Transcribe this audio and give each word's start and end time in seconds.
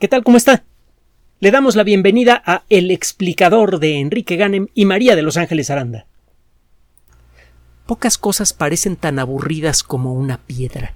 ¿Qué 0.00 0.08
tal? 0.08 0.24
¿Cómo 0.24 0.36
está? 0.36 0.64
Le 1.38 1.52
damos 1.52 1.76
la 1.76 1.84
bienvenida 1.84 2.42
a 2.44 2.64
El 2.68 2.90
explicador 2.90 3.78
de 3.78 4.00
Enrique 4.00 4.34
Ganem 4.34 4.66
y 4.74 4.86
María 4.86 5.14
de 5.14 5.22
Los 5.22 5.36
Ángeles 5.36 5.70
Aranda. 5.70 6.06
Pocas 7.86 8.18
cosas 8.18 8.52
parecen 8.52 8.96
tan 8.96 9.20
aburridas 9.20 9.84
como 9.84 10.12
una 10.12 10.38
piedra. 10.38 10.94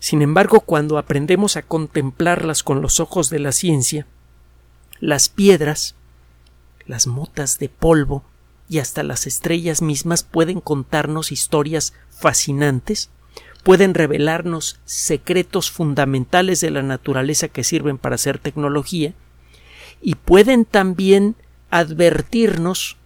Sin 0.00 0.22
embargo, 0.22 0.60
cuando 0.60 0.98
aprendemos 0.98 1.56
a 1.56 1.62
contemplarlas 1.62 2.64
con 2.64 2.82
los 2.82 2.98
ojos 2.98 3.30
de 3.30 3.38
la 3.38 3.52
ciencia, 3.52 4.08
las 4.98 5.28
piedras, 5.28 5.94
las 6.84 7.06
motas 7.06 7.60
de 7.60 7.68
polvo 7.68 8.24
y 8.68 8.80
hasta 8.80 9.04
las 9.04 9.28
estrellas 9.28 9.82
mismas 9.82 10.24
pueden 10.24 10.60
contarnos 10.60 11.30
historias 11.30 11.94
fascinantes 12.10 13.10
pueden 13.64 13.94
revelarnos 13.94 14.78
secretos 14.84 15.70
fundamentales 15.70 16.60
de 16.60 16.70
la 16.70 16.82
naturaleza 16.82 17.48
que 17.48 17.64
sirven 17.64 17.98
para 17.98 18.14
hacer 18.14 18.38
tecnología 18.38 19.14
y 20.02 20.14
pueden 20.16 20.66
también 20.66 21.34
advertirnos 21.70 22.98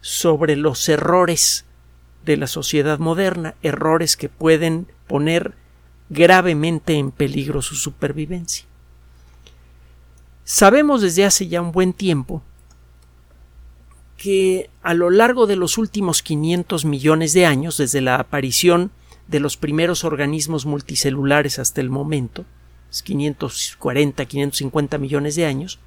sobre 0.00 0.54
los 0.56 0.88
errores 0.88 1.64
de 2.24 2.36
la 2.36 2.46
sociedad 2.46 3.00
moderna, 3.00 3.56
errores 3.62 4.16
que 4.16 4.28
pueden 4.28 4.86
poner 5.08 5.54
gravemente 6.08 6.94
en 6.94 7.10
peligro 7.10 7.60
su 7.60 7.74
supervivencia. 7.74 8.64
Sabemos 10.44 11.02
desde 11.02 11.24
hace 11.24 11.48
ya 11.48 11.60
un 11.60 11.72
buen 11.72 11.92
tiempo 11.92 12.42
que 14.16 14.70
a 14.82 14.94
lo 14.94 15.10
largo 15.10 15.48
de 15.48 15.56
los 15.56 15.78
últimos 15.78 16.22
500 16.22 16.84
millones 16.84 17.32
de 17.32 17.44
años, 17.44 17.76
desde 17.76 18.00
la 18.00 18.14
aparición 18.14 18.84
de 18.84 19.05
los 19.28 19.56
primeros 19.56 20.04
organismos 20.04 20.66
multicelulares 20.66 21.58
hasta 21.58 21.80
el 21.80 21.90
momento, 21.90 22.44
540, 23.02 24.24
550 24.24 24.98
millones 24.98 25.34
de 25.36 25.46
años, 25.46 25.78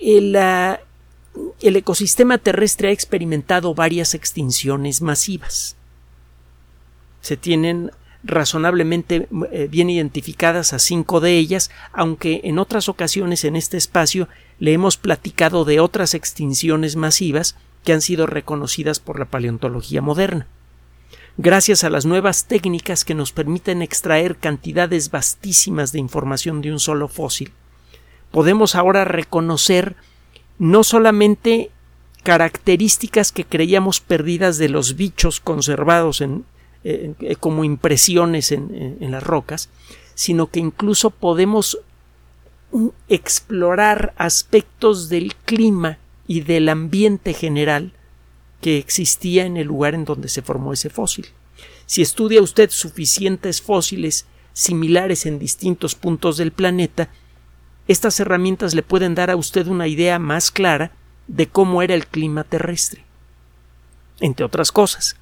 el, 0.00 0.36
el 0.36 1.76
ecosistema 1.76 2.38
terrestre 2.38 2.88
ha 2.88 2.92
experimentado 2.92 3.74
varias 3.74 4.14
extinciones 4.14 5.00
masivas. 5.00 5.76
Se 7.20 7.36
tienen 7.36 7.92
razonablemente 8.22 9.28
eh, 9.50 9.68
bien 9.70 9.88
identificadas 9.88 10.72
a 10.72 10.78
cinco 10.78 11.20
de 11.20 11.38
ellas, 11.38 11.70
aunque 11.92 12.40
en 12.44 12.58
otras 12.58 12.88
ocasiones 12.88 13.44
en 13.44 13.56
este 13.56 13.76
espacio 13.76 14.28
le 14.58 14.72
hemos 14.72 14.96
platicado 14.96 15.64
de 15.64 15.80
otras 15.80 16.14
extinciones 16.14 16.96
masivas 16.96 17.56
que 17.84 17.94
han 17.94 18.02
sido 18.02 18.26
reconocidas 18.26 19.00
por 19.00 19.18
la 19.18 19.24
paleontología 19.24 20.02
moderna 20.02 20.46
gracias 21.42 21.84
a 21.84 21.90
las 21.90 22.04
nuevas 22.04 22.44
técnicas 22.44 23.02
que 23.02 23.14
nos 23.14 23.32
permiten 23.32 23.80
extraer 23.80 24.36
cantidades 24.36 25.10
vastísimas 25.10 25.90
de 25.90 25.98
información 25.98 26.60
de 26.60 26.70
un 26.70 26.78
solo 26.78 27.08
fósil, 27.08 27.50
podemos 28.30 28.74
ahora 28.74 29.04
reconocer 29.06 29.96
no 30.58 30.84
solamente 30.84 31.70
características 32.24 33.32
que 33.32 33.46
creíamos 33.46 34.00
perdidas 34.00 34.58
de 34.58 34.68
los 34.68 34.96
bichos 34.96 35.40
conservados 35.40 36.20
en, 36.20 36.44
como 37.40 37.64
impresiones 37.64 38.52
en, 38.52 38.98
en 39.00 39.10
las 39.10 39.22
rocas, 39.22 39.70
sino 40.14 40.48
que 40.48 40.60
incluso 40.60 41.08
podemos 41.08 41.78
explorar 43.08 44.12
aspectos 44.18 45.08
del 45.08 45.34
clima 45.34 45.96
y 46.26 46.42
del 46.42 46.68
ambiente 46.68 47.32
general 47.32 47.92
que 48.60 48.78
existía 48.78 49.46
en 49.46 49.56
el 49.56 49.66
lugar 49.66 49.94
en 49.94 50.04
donde 50.04 50.28
se 50.28 50.42
formó 50.42 50.72
ese 50.72 50.90
fósil. 50.90 51.26
Si 51.86 52.02
estudia 52.02 52.42
usted 52.42 52.70
suficientes 52.70 53.60
fósiles 53.60 54.26
similares 54.52 55.26
en 55.26 55.38
distintos 55.38 55.94
puntos 55.94 56.36
del 56.36 56.52
planeta, 56.52 57.08
estas 57.88 58.20
herramientas 58.20 58.74
le 58.74 58.82
pueden 58.82 59.14
dar 59.14 59.30
a 59.30 59.36
usted 59.36 59.66
una 59.66 59.88
idea 59.88 60.18
más 60.18 60.50
clara 60.50 60.92
de 61.26 61.48
cómo 61.48 61.82
era 61.82 61.94
el 61.94 62.06
clima 62.06 62.44
terrestre, 62.44 63.04
entre 64.20 64.44
otras 64.44 64.70
cosas. 64.70 65.16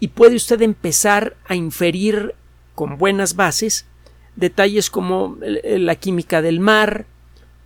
Y 0.00 0.08
puede 0.08 0.36
usted 0.36 0.60
empezar 0.62 1.36
a 1.46 1.54
inferir 1.54 2.34
con 2.74 2.98
buenas 2.98 3.36
bases 3.36 3.86
detalles 4.34 4.90
como 4.90 5.38
la 5.40 5.94
química 5.94 6.42
del 6.42 6.60
mar, 6.60 7.06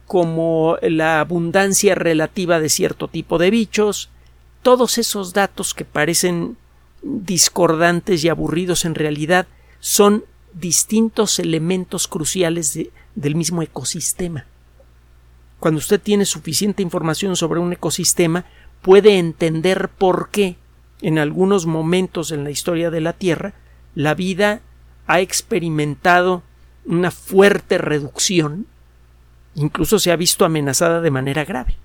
como 0.07 0.77
la 0.83 1.21
abundancia 1.21 1.95
relativa 1.95 2.61
de 2.61 2.69
cierto 2.69 3.09
tipo 3.09 3.39
de 3.39 3.51
bichos, 3.51 4.11
todos 4.63 4.99
esos 4.99 5.33
datos 5.33 5.75
que 5.75 5.85
parecen 5.85 6.57
discordantes 7.03 8.25
y 8.25 8.29
aburridos 8.29 8.85
en 8.85 8.95
realidad 8.95 9.47
son 9.81 10.25
distintos 10.53 11.39
elementos 11.39 12.09
cruciales 12.09 12.79
del 13.15 13.35
mismo 13.35 13.63
ecosistema. 13.63 14.45
Cuando 15.59 15.79
usted 15.79 16.01
tiene 16.01 16.25
suficiente 16.25 16.83
información 16.83 17.37
sobre 17.37 17.61
un 17.61 17.73
ecosistema, 17.73 18.45
puede 18.83 19.19
entender 19.19 19.89
por 19.89 20.31
qué 20.31 20.57
en 21.03 21.19
algunos 21.19 21.67
momentos 21.67 22.31
en 22.33 22.45
la 22.45 22.51
historia 22.51 22.91
de 22.91 23.01
la 23.01 23.13
Tierra 23.13 23.55
la 23.95 24.15
vida 24.15 24.61
ha 25.07 25.21
experimentado 25.21 26.43
una 26.85 27.11
fuerte 27.11 27.79
reducción, 27.79 28.67
incluso 29.55 29.99
se 29.99 30.13
ha 30.13 30.17
visto 30.17 30.45
amenazada 30.45 31.01
de 31.01 31.11
manera 31.11 31.45
grave. 31.45 31.77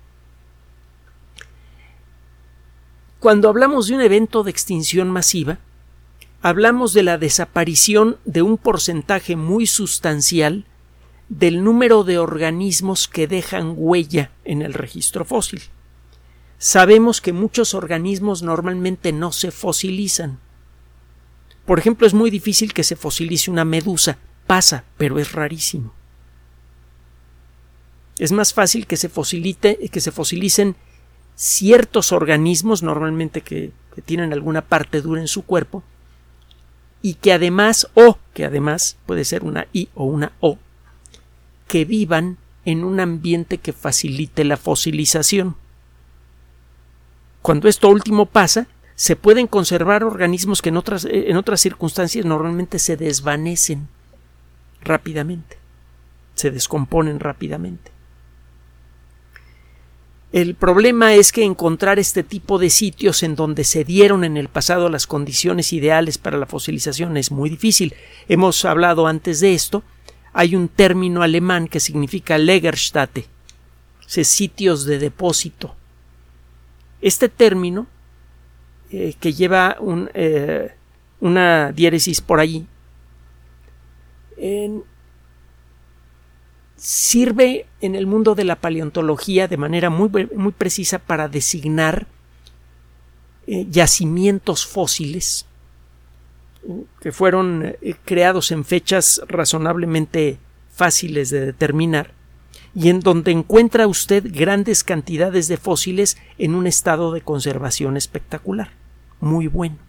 Cuando 3.26 3.48
hablamos 3.48 3.88
de 3.88 3.96
un 3.96 4.02
evento 4.02 4.44
de 4.44 4.52
extinción 4.52 5.10
masiva, 5.10 5.58
hablamos 6.42 6.92
de 6.92 7.02
la 7.02 7.18
desaparición 7.18 8.18
de 8.24 8.40
un 8.40 8.56
porcentaje 8.56 9.34
muy 9.34 9.66
sustancial 9.66 10.64
del 11.28 11.64
número 11.64 12.04
de 12.04 12.20
organismos 12.20 13.08
que 13.08 13.26
dejan 13.26 13.74
huella 13.76 14.30
en 14.44 14.62
el 14.62 14.74
registro 14.74 15.24
fósil. 15.24 15.60
Sabemos 16.58 17.20
que 17.20 17.32
muchos 17.32 17.74
organismos 17.74 18.44
normalmente 18.44 19.10
no 19.10 19.32
se 19.32 19.50
fosilizan. 19.50 20.38
Por 21.64 21.80
ejemplo, 21.80 22.06
es 22.06 22.14
muy 22.14 22.30
difícil 22.30 22.72
que 22.72 22.84
se 22.84 22.94
fosilice 22.94 23.50
una 23.50 23.64
medusa. 23.64 24.18
Pasa, 24.46 24.84
pero 24.96 25.18
es 25.18 25.32
rarísimo. 25.32 25.92
Es 28.20 28.30
más 28.30 28.54
fácil 28.54 28.86
que 28.86 28.96
se, 28.96 29.10
que 29.10 30.00
se 30.00 30.12
fosilicen 30.12 30.76
ciertos 31.36 32.10
organismos, 32.10 32.82
normalmente 32.82 33.42
que, 33.42 33.70
tienen 34.04 34.34
alguna 34.34 34.60
parte 34.60 35.00
dura 35.00 35.22
en 35.22 35.28
su 35.28 35.42
cuerpo, 35.42 35.82
y 37.00 37.14
que 37.14 37.32
además, 37.32 37.88
o 37.94 38.18
que 38.34 38.44
además 38.44 38.98
puede 39.06 39.24
ser 39.24 39.42
una 39.42 39.68
I 39.72 39.88
o 39.94 40.04
una 40.04 40.32
O, 40.40 40.58
que 41.68 41.84
vivan 41.84 42.36
en 42.64 42.84
un 42.84 43.00
ambiente 43.00 43.58
que 43.58 43.72
facilite 43.72 44.44
la 44.44 44.56
fosilización. 44.56 45.56
Cuando 47.40 47.68
esto 47.68 47.88
último 47.88 48.26
pasa, 48.26 48.66
se 48.96 49.14
pueden 49.16 49.46
conservar 49.46 50.04
organismos 50.04 50.60
que 50.60 50.70
en 50.70 50.76
otras, 50.76 51.06
en 51.08 51.36
otras 51.36 51.60
circunstancias 51.60 52.26
normalmente 52.26 52.78
se 52.78 52.96
desvanecen 52.96 53.88
rápidamente, 54.82 55.58
se 56.34 56.50
descomponen 56.50 57.20
rápidamente. 57.20 57.95
El 60.32 60.54
problema 60.54 61.14
es 61.14 61.30
que 61.30 61.44
encontrar 61.44 61.98
este 61.98 62.22
tipo 62.22 62.58
de 62.58 62.68
sitios 62.68 63.22
en 63.22 63.36
donde 63.36 63.64
se 63.64 63.84
dieron 63.84 64.24
en 64.24 64.36
el 64.36 64.48
pasado 64.48 64.88
las 64.88 65.06
condiciones 65.06 65.72
ideales 65.72 66.18
para 66.18 66.36
la 66.36 66.46
fosilización 66.46 67.16
es 67.16 67.30
muy 67.30 67.48
difícil. 67.48 67.94
Hemos 68.28 68.64
hablado 68.64 69.06
antes 69.06 69.40
de 69.40 69.54
esto. 69.54 69.82
Hay 70.32 70.56
un 70.56 70.68
término 70.68 71.22
alemán 71.22 71.68
que 71.68 71.80
significa 71.80 72.38
Legerstätte, 72.38 73.26
sitios 74.06 74.84
de 74.84 74.98
depósito. 74.98 75.74
Este 77.00 77.28
término, 77.28 77.86
eh, 78.90 79.14
que 79.18 79.32
lleva 79.32 79.76
eh, 80.14 80.74
una 81.20 81.72
diéresis 81.72 82.20
por 82.20 82.40
allí, 82.40 82.66
en, 84.36 84.82
sirve 86.76 87.66
en 87.80 87.94
el 87.94 88.06
mundo 88.06 88.34
de 88.34 88.44
la 88.44 88.56
paleontología 88.56 89.48
de 89.48 89.56
manera 89.56 89.90
muy, 89.90 90.10
muy 90.34 90.52
precisa 90.52 90.98
para 90.98 91.28
designar 91.28 92.06
eh, 93.46 93.66
yacimientos 93.70 94.66
fósiles 94.66 95.46
que 97.00 97.12
fueron 97.12 97.76
eh, 97.80 97.94
creados 98.04 98.50
en 98.50 98.64
fechas 98.64 99.22
razonablemente 99.28 100.38
fáciles 100.72 101.30
de 101.30 101.46
determinar 101.46 102.12
y 102.74 102.90
en 102.90 103.00
donde 103.00 103.30
encuentra 103.30 103.86
usted 103.86 104.24
grandes 104.30 104.84
cantidades 104.84 105.48
de 105.48 105.56
fósiles 105.56 106.18
en 106.36 106.54
un 106.54 106.66
estado 106.66 107.12
de 107.12 107.22
conservación 107.22 107.96
espectacular, 107.96 108.72
muy 109.20 109.46
bueno. 109.46 109.85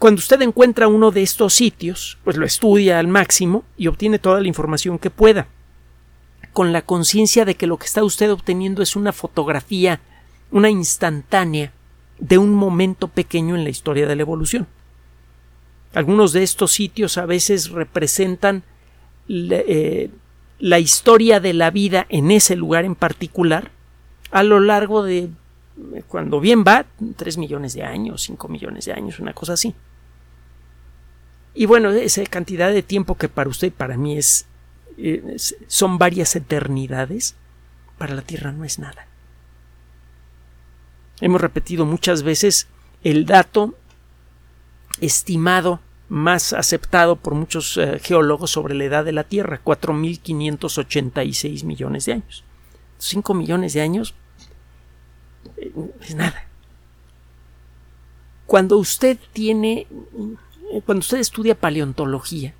Cuando 0.00 0.20
usted 0.20 0.40
encuentra 0.40 0.88
uno 0.88 1.10
de 1.10 1.20
estos 1.20 1.52
sitios, 1.52 2.16
pues 2.24 2.38
lo 2.38 2.46
estudia 2.46 2.98
al 2.98 3.06
máximo 3.06 3.64
y 3.76 3.86
obtiene 3.86 4.18
toda 4.18 4.40
la 4.40 4.48
información 4.48 4.98
que 4.98 5.10
pueda, 5.10 5.46
con 6.54 6.72
la 6.72 6.80
conciencia 6.80 7.44
de 7.44 7.54
que 7.54 7.66
lo 7.66 7.76
que 7.76 7.84
está 7.84 8.02
usted 8.02 8.32
obteniendo 8.32 8.80
es 8.80 8.96
una 8.96 9.12
fotografía, 9.12 10.00
una 10.50 10.70
instantánea 10.70 11.74
de 12.18 12.38
un 12.38 12.54
momento 12.54 13.08
pequeño 13.08 13.56
en 13.56 13.62
la 13.62 13.68
historia 13.68 14.06
de 14.06 14.16
la 14.16 14.22
evolución. 14.22 14.66
Algunos 15.92 16.32
de 16.32 16.44
estos 16.44 16.72
sitios 16.72 17.18
a 17.18 17.26
veces 17.26 17.68
representan 17.68 18.62
eh, 19.28 20.08
la 20.60 20.78
historia 20.78 21.40
de 21.40 21.52
la 21.52 21.70
vida 21.70 22.06
en 22.08 22.30
ese 22.30 22.56
lugar 22.56 22.86
en 22.86 22.94
particular 22.94 23.70
a 24.30 24.44
lo 24.44 24.60
largo 24.60 25.02
de, 25.02 25.28
cuando 26.08 26.40
bien 26.40 26.64
va, 26.66 26.86
3 27.16 27.36
millones 27.36 27.74
de 27.74 27.82
años, 27.82 28.22
5 28.22 28.48
millones 28.48 28.86
de 28.86 28.94
años, 28.94 29.20
una 29.20 29.34
cosa 29.34 29.52
así. 29.52 29.74
Y 31.60 31.66
bueno, 31.66 31.90
esa 31.90 32.24
cantidad 32.24 32.72
de 32.72 32.82
tiempo 32.82 33.18
que 33.18 33.28
para 33.28 33.50
usted 33.50 33.66
y 33.66 33.70
para 33.70 33.98
mí 33.98 34.16
es, 34.16 34.46
son 35.66 35.98
varias 35.98 36.34
eternidades, 36.34 37.34
para 37.98 38.14
la 38.14 38.22
Tierra 38.22 38.50
no 38.50 38.64
es 38.64 38.78
nada. 38.78 39.06
Hemos 41.20 41.38
repetido 41.38 41.84
muchas 41.84 42.22
veces 42.22 42.66
el 43.04 43.26
dato 43.26 43.74
estimado 45.02 45.80
más 46.08 46.54
aceptado 46.54 47.16
por 47.16 47.34
muchos 47.34 47.76
eh, 47.76 48.00
geólogos 48.02 48.52
sobre 48.52 48.74
la 48.74 48.84
edad 48.84 49.04
de 49.04 49.12
la 49.12 49.24
Tierra, 49.24 49.60
4.586 49.62 51.64
millones 51.64 52.06
de 52.06 52.14
años. 52.14 52.42
5 52.96 53.34
millones 53.34 53.74
de 53.74 53.82
años 53.82 54.14
eh, 55.58 55.70
es 56.00 56.14
nada. 56.14 56.42
Cuando 58.46 58.78
usted 58.78 59.18
tiene, 59.34 59.86
cuando 60.84 61.00
usted 61.00 61.18
estudia 61.18 61.58
paleontología, 61.58 62.54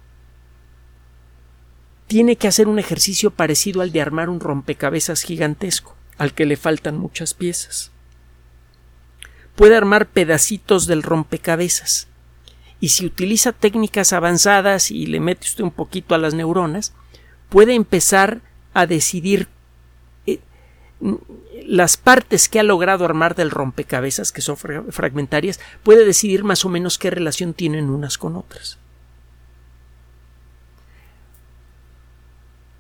tiene 2.09 2.35
que 2.35 2.49
hacer 2.49 2.67
un 2.67 2.81
ejercicio 2.81 3.31
parecido 3.31 3.83
al 3.83 3.93
de 3.93 4.01
armar 4.01 4.29
un 4.29 4.41
rompecabezas 4.41 5.23
gigantesco, 5.23 5.95
al 6.19 6.35
que 6.35 6.45
le 6.45 6.57
faltan 6.57 6.99
muchas 6.99 7.35
piezas. 7.35 7.93
Puede 9.55 9.77
armar 9.77 10.09
pedacitos 10.09 10.87
del 10.89 11.05
rompecabezas, 11.05 12.09
y 12.81 12.89
si 12.89 13.07
utiliza 13.07 13.53
técnicas 13.53 14.13
avanzadas 14.13 14.91
y 14.91 15.07
le 15.07 15.21
mete 15.21 15.47
usted 15.47 15.63
un 15.63 15.71
poquito 15.71 16.15
a 16.15 16.19
las 16.19 16.35
neuronas, 16.35 16.95
puede 17.49 17.75
empezar 17.75 18.41
a 18.75 18.87
decidir 18.87 19.49
las 21.67 21.97
partes 21.97 22.49
que 22.49 22.61
ha 22.61 22.63
logrado 22.63 23.05
armar 23.05 23.35
del 23.35 23.51
rompecabezas, 23.51 24.33
que 24.33 24.43
son 24.43 24.57
fragmentarias, 24.57 25.61
puede 25.83 26.05
decidir 26.05 26.45
más 26.45 26.65
o 26.65 26.69
menos 26.69 26.99
qué 26.99 27.11
relación 27.11 27.55
tienen 27.55 27.91
unas 27.91 28.19
con 28.19 28.37
otras. 28.37 28.79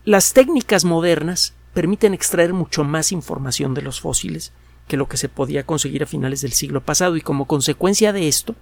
Las 0.04 0.32
técnicas 0.32 0.84
modernas 0.84 1.54
permiten 1.74 2.14
extraer 2.14 2.52
mucho 2.52 2.84
más 2.84 3.12
información 3.12 3.74
de 3.74 3.82
los 3.82 4.00
fósiles 4.00 4.52
que 4.88 4.96
lo 4.96 5.08
que 5.08 5.16
se 5.16 5.28
podía 5.28 5.64
conseguir 5.64 6.02
a 6.02 6.06
finales 6.06 6.40
del 6.40 6.52
siglo 6.52 6.80
pasado 6.80 7.16
y 7.16 7.20
como 7.20 7.46
consecuencia 7.46 8.12
de 8.12 8.26
esto, 8.26 8.56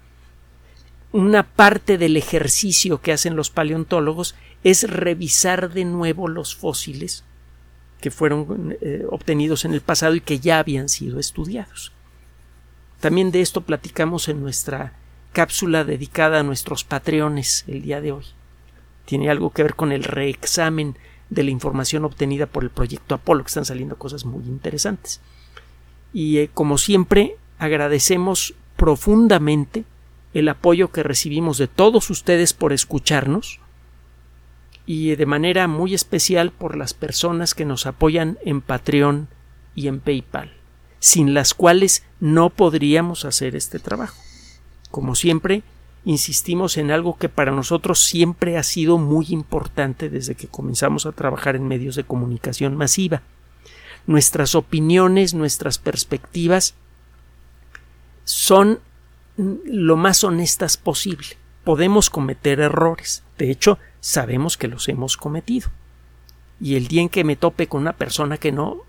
una 1.11 1.43
parte 1.43 1.97
del 1.97 2.19
ejercicio 2.19 3.01
que 3.01 3.13
hacen 3.13 3.35
los 3.35 3.49
paleontólogos 3.49 4.35
es 4.63 4.91
revisar 4.91 5.73
de 5.73 5.87
nuevo 5.87 6.29
los 6.29 6.55
fósiles 6.55 7.25
que 8.00 8.11
fueron 8.11 8.77
eh, 8.81 9.05
obtenidos 9.11 9.65
en 9.65 9.75
el 9.75 9.81
pasado 9.81 10.15
y 10.15 10.21
que 10.21 10.39
ya 10.39 10.59
habían 10.59 10.89
sido 10.89 11.19
estudiados. 11.19 11.93
También 13.00 13.31
de 13.31 13.41
esto 13.41 13.62
platicamos 13.62 14.29
en 14.29 14.41
nuestra 14.41 14.93
cápsula 15.33 15.85
dedicada 15.85 16.41
a 16.41 16.43
nuestros 16.43 16.85
patreones 16.85 17.65
el 17.69 17.83
día 17.83 18.00
de 18.00 18.12
hoy. 18.12 18.25
Tiene 19.05 19.31
algo 19.31 19.50
que 19.50 19.62
ver 19.62 19.75
con 19.75 19.93
el 19.93 20.05
reexamen 20.05 20.97
de 21.31 21.45
la 21.45 21.50
información 21.50 22.05
obtenida 22.05 22.47
por 22.47 22.65
el 22.65 22.71
proyecto 22.71 23.15
Apolo, 23.15 23.45
que 23.45 23.49
están 23.49 23.65
saliendo 23.65 23.97
cosas 23.97 24.25
muy 24.25 24.45
interesantes. 24.45 25.21
Y 26.12 26.39
eh, 26.39 26.50
como 26.53 26.79
siempre, 26.79 27.37
agradecemos 27.59 28.55
profundamente 28.77 29.85
el 30.35 30.49
apoyo 30.49 30.91
que 30.91 31.03
recibimos 31.03 31.59
de 31.59 31.69
todos 31.69 32.11
ustedes 32.11 32.53
por 32.53 32.73
escucharnos 32.73 33.61
y 34.88 35.14
de 35.17 35.26
manera 35.26 35.69
muy 35.69 35.93
especial 35.93 36.50
por 36.50 36.75
las 36.75 36.94
personas 36.94 37.52
que 37.52 37.67
nos 37.67 37.85
apoyan 37.85 38.38
en 38.43 38.62
Patreon 38.62 39.29
y 39.75 39.87
en 39.87 40.00
PayPal, 40.00 40.50
sin 40.99 41.35
las 41.35 41.52
cuales 41.52 42.05
no 42.20 42.49
podríamos 42.49 43.26
hacer 43.26 43.55
este 43.55 43.81
trabajo. 43.81 44.17
Como 44.90 45.14
siempre, 45.14 45.62
insistimos 46.06 46.79
en 46.79 46.90
algo 46.90 47.19
que 47.19 47.29
para 47.29 47.52
nosotros 47.52 48.02
siempre 48.02 48.56
ha 48.56 48.62
sido 48.62 48.96
muy 48.96 49.26
importante 49.29 50.08
desde 50.08 50.37
que 50.37 50.49
comenzamos 50.49 51.05
a 51.05 51.12
trabajar 51.12 51.55
en 51.55 51.69
medios 51.69 51.94
de 51.94 52.05
comunicación 52.05 52.75
masiva. 52.75 53.20
Nuestras 54.06 54.55
opiniones, 54.55 55.35
nuestras 55.35 55.76
perspectivas 55.76 56.73
son 58.25 58.81
lo 59.37 59.99
más 59.99 60.25
honestas 60.25 60.79
posible. 60.79 61.37
Podemos 61.62 62.08
cometer 62.08 62.61
errores. 62.61 63.23
De 63.37 63.50
hecho, 63.50 63.79
sabemos 64.00 64.56
que 64.56 64.69
los 64.69 64.89
hemos 64.89 65.17
cometido. 65.17 65.71
Y 66.61 66.77
el 66.77 66.89
día 66.89 67.03
en 67.03 67.09
que 67.09 67.25
me 67.25 67.37
tope 67.37 67.69
con 67.69 67.83
una 67.83 67.95
persona 67.95 68.37
que 68.39 68.53
no. 68.53 68.83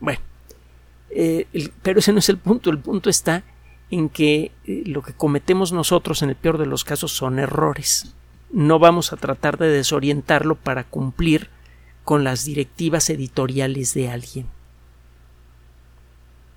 Bueno. 0.00 0.20
Eh, 1.10 1.46
pero 1.82 2.00
ese 2.00 2.12
no 2.12 2.18
es 2.18 2.28
el 2.28 2.38
punto. 2.38 2.70
El 2.70 2.78
punto 2.78 3.10
está 3.10 3.44
en 3.90 4.08
que 4.08 4.52
eh, 4.64 4.82
lo 4.86 5.02
que 5.02 5.12
cometemos 5.12 5.72
nosotros 5.72 6.22
en 6.22 6.30
el 6.30 6.36
peor 6.36 6.58
de 6.58 6.66
los 6.66 6.84
casos 6.84 7.12
son 7.12 7.38
errores. 7.38 8.14
No 8.50 8.78
vamos 8.78 9.12
a 9.12 9.16
tratar 9.16 9.58
de 9.58 9.68
desorientarlo 9.68 10.56
para 10.56 10.84
cumplir 10.84 11.50
con 12.04 12.24
las 12.24 12.44
directivas 12.44 13.10
editoriales 13.10 13.94
de 13.94 14.10
alguien. 14.10 14.46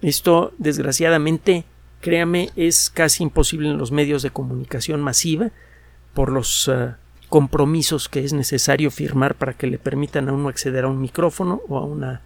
Esto, 0.02 0.54
desgraciadamente, 0.58 1.66
créame, 2.02 2.52
es 2.56 2.90
casi 2.90 3.24
imposible 3.24 3.70
en 3.70 3.78
los 3.78 3.92
medios 3.92 4.22
de 4.22 4.32
comunicación 4.32 5.02
masiva 5.02 5.52
por 6.14 6.32
los 6.32 6.68
eh, 6.68 6.94
compromisos 7.36 8.08
que 8.08 8.24
es 8.24 8.32
necesario 8.32 8.90
firmar 8.90 9.36
para 9.36 9.52
que 9.52 9.68
le 9.68 9.78
permitan 9.78 10.30
a 10.30 10.32
uno 10.32 10.48
acceder 10.48 10.86
a 10.86 10.88
un 10.88 11.02
micrófono 11.02 11.62
o 11.68 11.78
a 11.78 11.84
una 11.84 12.22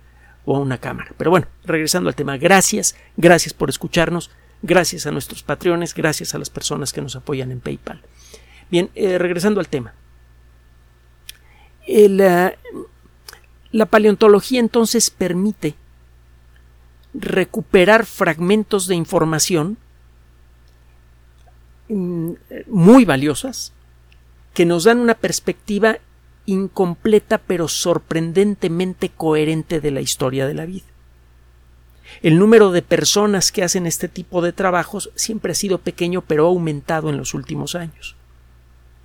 o 0.45 0.55
a 0.55 0.59
una 0.59 0.77
cámara. 0.77 1.15
Pero 1.17 1.31
bueno, 1.31 1.47
regresando 1.65 2.09
al 2.09 2.15
tema, 2.15 2.37
gracias, 2.37 2.95
gracias 3.17 3.55
por 3.55 3.71
escucharnos, 3.71 4.29
gracias 4.61 5.07
a 5.07 5.11
nuestros 5.11 5.41
patrones, 5.41 5.95
gracias 5.95 6.35
a 6.35 6.37
las 6.37 6.51
personas 6.51 6.93
que 6.93 7.01
nos 7.01 7.15
apoyan 7.15 7.51
en 7.51 7.59
PayPal. 7.59 8.03
Bien, 8.69 8.91
eh, 8.93 9.17
regresando 9.17 9.59
al 9.59 9.67
tema. 9.67 9.95
Eh, 11.87 12.53
la 13.71 13.85
paleontología 13.87 14.59
entonces 14.59 15.09
permite 15.09 15.73
recuperar 17.15 18.05
fragmentos 18.05 18.85
de 18.85 18.93
información 18.93 19.75
mm, 21.87 22.33
muy 22.67 23.05
valiosas 23.05 23.73
que 24.59 24.65
nos 24.65 24.83
dan 24.83 24.99
una 24.99 25.15
perspectiva 25.15 25.99
incompleta 26.45 27.37
pero 27.37 27.69
sorprendentemente 27.69 29.07
coherente 29.07 29.79
de 29.79 29.89
la 29.89 30.01
historia 30.01 30.47
de 30.47 30.53
la 30.53 30.65
vida. 30.65 30.83
El 32.21 32.37
número 32.37 32.73
de 32.73 32.81
personas 32.81 33.53
que 33.53 33.63
hacen 33.63 33.87
este 33.87 34.09
tipo 34.09 34.41
de 34.41 34.51
trabajos 34.51 35.11
siempre 35.15 35.53
ha 35.53 35.55
sido 35.55 35.77
pequeño 35.77 36.25
pero 36.27 36.43
ha 36.43 36.49
aumentado 36.49 37.09
en 37.09 37.15
los 37.15 37.33
últimos 37.33 37.73
años. 37.73 38.17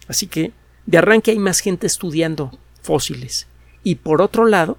Así 0.09 0.27
que 0.27 0.51
de 0.87 0.99
arranque 0.99 1.31
hay 1.31 1.39
más 1.39 1.61
gente 1.61 1.87
estudiando 1.87 2.59
fósiles. 2.83 3.47
Y 3.85 3.95
por 3.95 4.23
otro 4.23 4.47
lado, 4.47 4.77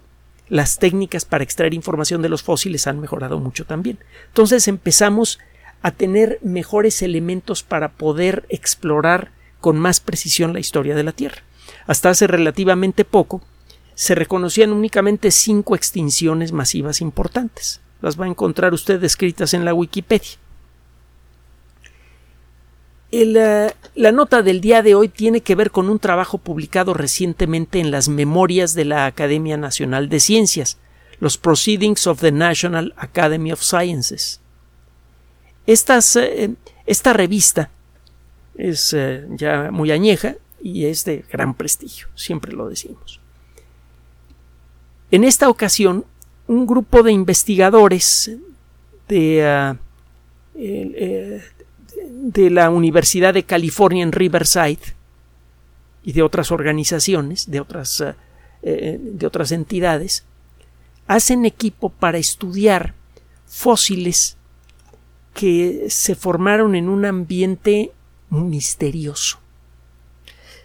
las 0.49 0.77
técnicas 0.77 1.23
para 1.23 1.45
extraer 1.45 1.73
información 1.73 2.21
de 2.21 2.27
los 2.27 2.43
fósiles 2.43 2.85
han 2.85 2.99
mejorado 2.99 3.39
mucho 3.39 3.63
también. 3.63 3.97
Entonces 4.27 4.67
empezamos 4.67 5.39
a 5.81 5.91
tener 5.91 6.37
mejores 6.41 7.01
elementos 7.01 7.63
para 7.63 7.93
poder 7.93 8.45
explorar 8.49 9.31
con 9.65 9.79
más 9.79 9.99
precisión 9.99 10.53
la 10.53 10.59
historia 10.59 10.93
de 10.93 11.01
la 11.01 11.11
Tierra. 11.11 11.41
Hasta 11.87 12.11
hace 12.11 12.27
relativamente 12.27 13.03
poco 13.03 13.41
se 13.95 14.13
reconocían 14.13 14.71
únicamente 14.71 15.31
cinco 15.31 15.75
extinciones 15.75 16.51
masivas 16.51 17.01
importantes. 17.01 17.81
Las 17.99 18.21
va 18.21 18.25
a 18.25 18.27
encontrar 18.27 18.75
usted 18.75 19.03
escritas 19.03 19.55
en 19.55 19.65
la 19.65 19.73
Wikipedia. 19.73 20.37
Eh, 23.11 23.73
la 23.95 24.11
nota 24.11 24.43
del 24.43 24.61
día 24.61 24.83
de 24.83 24.93
hoy 24.93 25.09
tiene 25.09 25.41
que 25.41 25.55
ver 25.55 25.71
con 25.71 25.89
un 25.89 25.97
trabajo 25.97 26.37
publicado 26.37 26.93
recientemente 26.93 27.79
en 27.79 27.89
las 27.89 28.07
memorias 28.07 28.75
de 28.75 28.85
la 28.85 29.07
Academia 29.07 29.57
Nacional 29.57 30.09
de 30.09 30.19
Ciencias, 30.19 30.77
los 31.19 31.39
Proceedings 31.39 32.05
of 32.05 32.21
the 32.21 32.31
National 32.31 32.93
Academy 32.97 33.51
of 33.51 33.63
Sciences. 33.63 34.41
Eh, 35.65 36.53
esta 36.85 37.13
revista 37.13 37.71
es 38.57 38.93
eh, 38.93 39.25
ya 39.31 39.69
muy 39.71 39.91
añeja 39.91 40.35
y 40.61 40.85
es 40.85 41.05
de 41.05 41.25
gran 41.31 41.53
prestigio, 41.53 42.07
siempre 42.15 42.53
lo 42.53 42.69
decimos. 42.69 43.19
En 45.11 45.23
esta 45.23 45.49
ocasión, 45.49 46.05
un 46.47 46.65
grupo 46.65 47.03
de 47.03 47.11
investigadores 47.11 48.31
de, 49.07 49.45
ah, 49.45 49.77
de 50.53 52.49
la 52.49 52.69
Universidad 52.69 53.33
de 53.33 53.43
California 53.43 54.03
en 54.03 54.11
Riverside 54.11 54.95
y 56.03 56.13
de 56.13 56.21
otras 56.21 56.51
organizaciones, 56.51 57.49
de 57.49 57.59
otras, 57.59 57.99
eh, 58.01 58.13
eh, 58.61 58.99
de 59.01 59.27
otras 59.27 59.51
entidades, 59.51 60.23
hacen 61.07 61.45
equipo 61.45 61.89
para 61.89 62.19
estudiar 62.19 62.93
fósiles 63.47 64.37
que 65.33 65.87
se 65.89 66.15
formaron 66.15 66.75
en 66.75 66.89
un 66.89 67.05
ambiente 67.05 67.91
misterioso. 68.29 69.39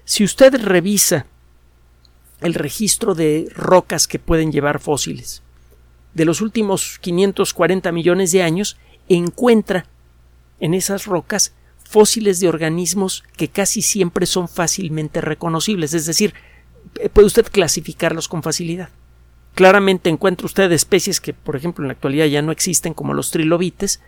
Si 0.04 0.24
usted 0.24 0.54
revisa 0.54 1.26
el 2.40 2.54
registro 2.54 3.14
de 3.14 3.48
rocas 3.54 4.08
que 4.08 4.18
pueden 4.18 4.50
llevar 4.50 4.80
fósiles 4.80 5.42
de 6.14 6.24
los 6.24 6.40
últimos 6.40 6.98
540 7.00 7.92
millones 7.92 8.32
de 8.32 8.42
años, 8.42 8.76
encuentra 9.08 9.86
en 10.58 10.74
esas 10.74 11.06
rocas 11.06 11.54
fósiles 11.84 12.40
de 12.40 12.48
organismos 12.48 13.24
que 13.36 13.48
casi 13.48 13.82
siempre 13.82 14.26
son 14.26 14.48
fácilmente 14.48 15.20
reconocibles, 15.20 15.94
es 15.94 16.06
decir, 16.06 16.34
eh, 17.00 17.08
puede 17.08 17.26
usted 17.26 17.46
clasificarlos 17.50 18.28
con 18.28 18.42
facilidad. 18.42 18.90
Claramente 19.54 20.08
encuentra 20.08 20.46
usted 20.46 20.70
especies 20.70 21.20
que, 21.20 21.34
por 21.34 21.56
ejemplo, 21.56 21.82
en 21.82 21.88
la 21.88 21.92
actualidad 21.92 22.26
ya 22.26 22.42
no 22.42 22.52
existen, 22.52 22.94
como 22.94 23.14
los 23.14 23.30
trilobites, 23.30 24.00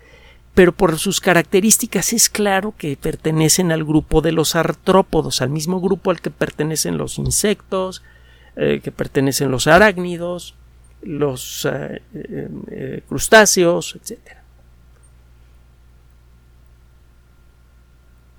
pero 0.54 0.72
por 0.72 0.98
sus 0.98 1.20
características 1.20 2.12
es 2.12 2.28
claro 2.28 2.74
que 2.76 2.96
pertenecen 2.96 3.72
al 3.72 3.84
grupo 3.84 4.20
de 4.20 4.32
los 4.32 4.54
artrópodos, 4.54 5.40
al 5.40 5.48
mismo 5.48 5.80
grupo 5.80 6.10
al 6.10 6.20
que 6.20 6.30
pertenecen 6.30 6.98
los 6.98 7.18
insectos, 7.18 8.02
eh, 8.56 8.80
que 8.84 8.92
pertenecen 8.92 9.50
los 9.50 9.66
arácnidos, 9.66 10.54
los 11.00 11.64
eh, 11.64 12.02
eh, 12.12 13.02
crustáceos, 13.08 13.96
etc. 13.96 14.18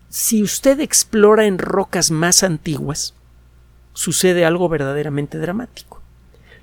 Si 0.09 0.43
usted 0.43 0.79
explora 0.79 1.47
en 1.47 1.57
rocas 1.57 2.11
más 2.11 2.43
antiguas, 2.43 3.15
sucede 3.93 4.45
algo 4.45 4.69
verdaderamente 4.69 5.39
dramático. 5.39 6.02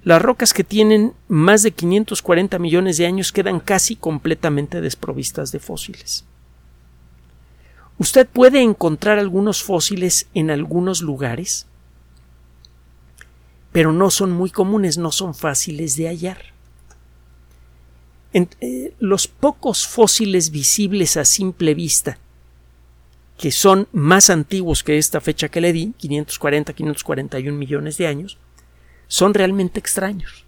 Las 0.02 0.22
rocas 0.22 0.54
que 0.54 0.64
tienen 0.64 1.12
más 1.28 1.62
de 1.62 1.72
540 1.72 2.58
millones 2.58 2.96
de 2.96 3.06
años 3.06 3.32
quedan 3.32 3.60
casi 3.60 3.96
completamente 3.96 4.80
desprovistas 4.80 5.52
de 5.52 5.58
fósiles. 5.58 6.24
Usted 7.98 8.26
puede 8.26 8.62
encontrar 8.62 9.18
algunos 9.18 9.62
fósiles 9.62 10.26
en 10.32 10.50
algunos 10.50 11.02
lugares, 11.02 11.66
pero 13.72 13.92
no 13.92 14.10
son 14.10 14.32
muy 14.32 14.50
comunes, 14.50 14.96
no 14.96 15.12
son 15.12 15.34
fáciles 15.34 15.96
de 15.96 16.08
hallar. 16.08 16.38
Eh, 18.32 18.94
los 19.00 19.28
pocos 19.28 19.86
fósiles 19.86 20.50
visibles 20.50 21.18
a 21.18 21.26
simple 21.26 21.74
vista, 21.74 22.18
que 23.36 23.50
son 23.50 23.86
más 23.92 24.30
antiguos 24.30 24.82
que 24.82 24.96
esta 24.96 25.20
fecha 25.20 25.50
que 25.50 25.60
le 25.60 25.74
di, 25.74 25.92
540-541 26.00 27.52
millones 27.52 27.98
de 27.98 28.06
años, 28.06 28.38
son 29.10 29.34
realmente 29.34 29.80
extraños. 29.80 30.44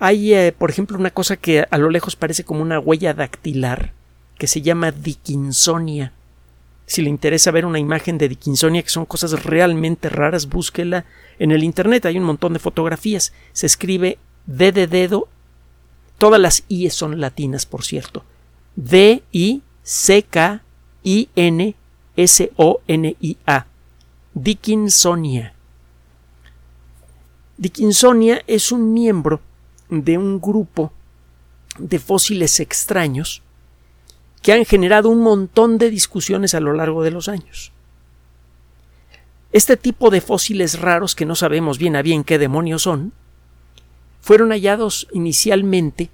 Hay, 0.00 0.32
eh, 0.32 0.52
por 0.56 0.70
ejemplo, 0.70 0.96
una 0.98 1.10
cosa 1.10 1.36
que 1.36 1.66
a 1.70 1.78
lo 1.78 1.90
lejos 1.90 2.16
parece 2.16 2.44
como 2.44 2.62
una 2.62 2.80
huella 2.80 3.12
dactilar, 3.12 3.92
que 4.38 4.46
se 4.46 4.62
llama 4.62 4.90
Dickinsonia. 4.90 6.12
Si 6.86 7.02
le 7.02 7.10
interesa 7.10 7.50
ver 7.50 7.66
una 7.66 7.78
imagen 7.78 8.16
de 8.16 8.30
Dickinsonia, 8.30 8.82
que 8.82 8.88
son 8.88 9.04
cosas 9.04 9.44
realmente 9.44 10.08
raras, 10.08 10.48
búsquela 10.48 11.04
en 11.38 11.52
el 11.52 11.62
Internet. 11.62 12.06
Hay 12.06 12.16
un 12.18 12.24
montón 12.24 12.54
de 12.54 12.58
fotografías. 12.58 13.34
Se 13.52 13.66
escribe 13.66 14.16
D 14.46 14.72
de 14.72 14.86
dedo. 14.86 15.28
Todas 16.16 16.40
las 16.40 16.64
I 16.68 16.88
son 16.88 17.20
latinas, 17.20 17.66
por 17.66 17.84
cierto. 17.84 18.24
D-I-C-K-I-N-S-O-N-I-A. 18.76 19.26
Dickinsonia. 24.34 25.54
Dickinsonia 27.56 28.42
es 28.46 28.72
un 28.72 28.92
miembro 28.92 29.40
de 29.88 30.18
un 30.18 30.40
grupo 30.40 30.92
de 31.78 31.98
fósiles 31.98 32.60
extraños 32.60 33.42
que 34.42 34.52
han 34.52 34.64
generado 34.64 35.08
un 35.08 35.20
montón 35.20 35.78
de 35.78 35.90
discusiones 35.90 36.54
a 36.54 36.60
lo 36.60 36.72
largo 36.72 37.02
de 37.02 37.10
los 37.10 37.28
años. 37.28 37.72
Este 39.52 39.76
tipo 39.76 40.10
de 40.10 40.20
fósiles 40.20 40.80
raros 40.80 41.14
que 41.14 41.26
no 41.26 41.34
sabemos 41.34 41.78
bien 41.78 41.94
a 41.94 42.02
bien 42.02 42.24
qué 42.24 42.38
demonios 42.38 42.82
son, 42.82 43.12
fueron 44.20 44.50
hallados 44.50 45.06
inicialmente 45.12 46.10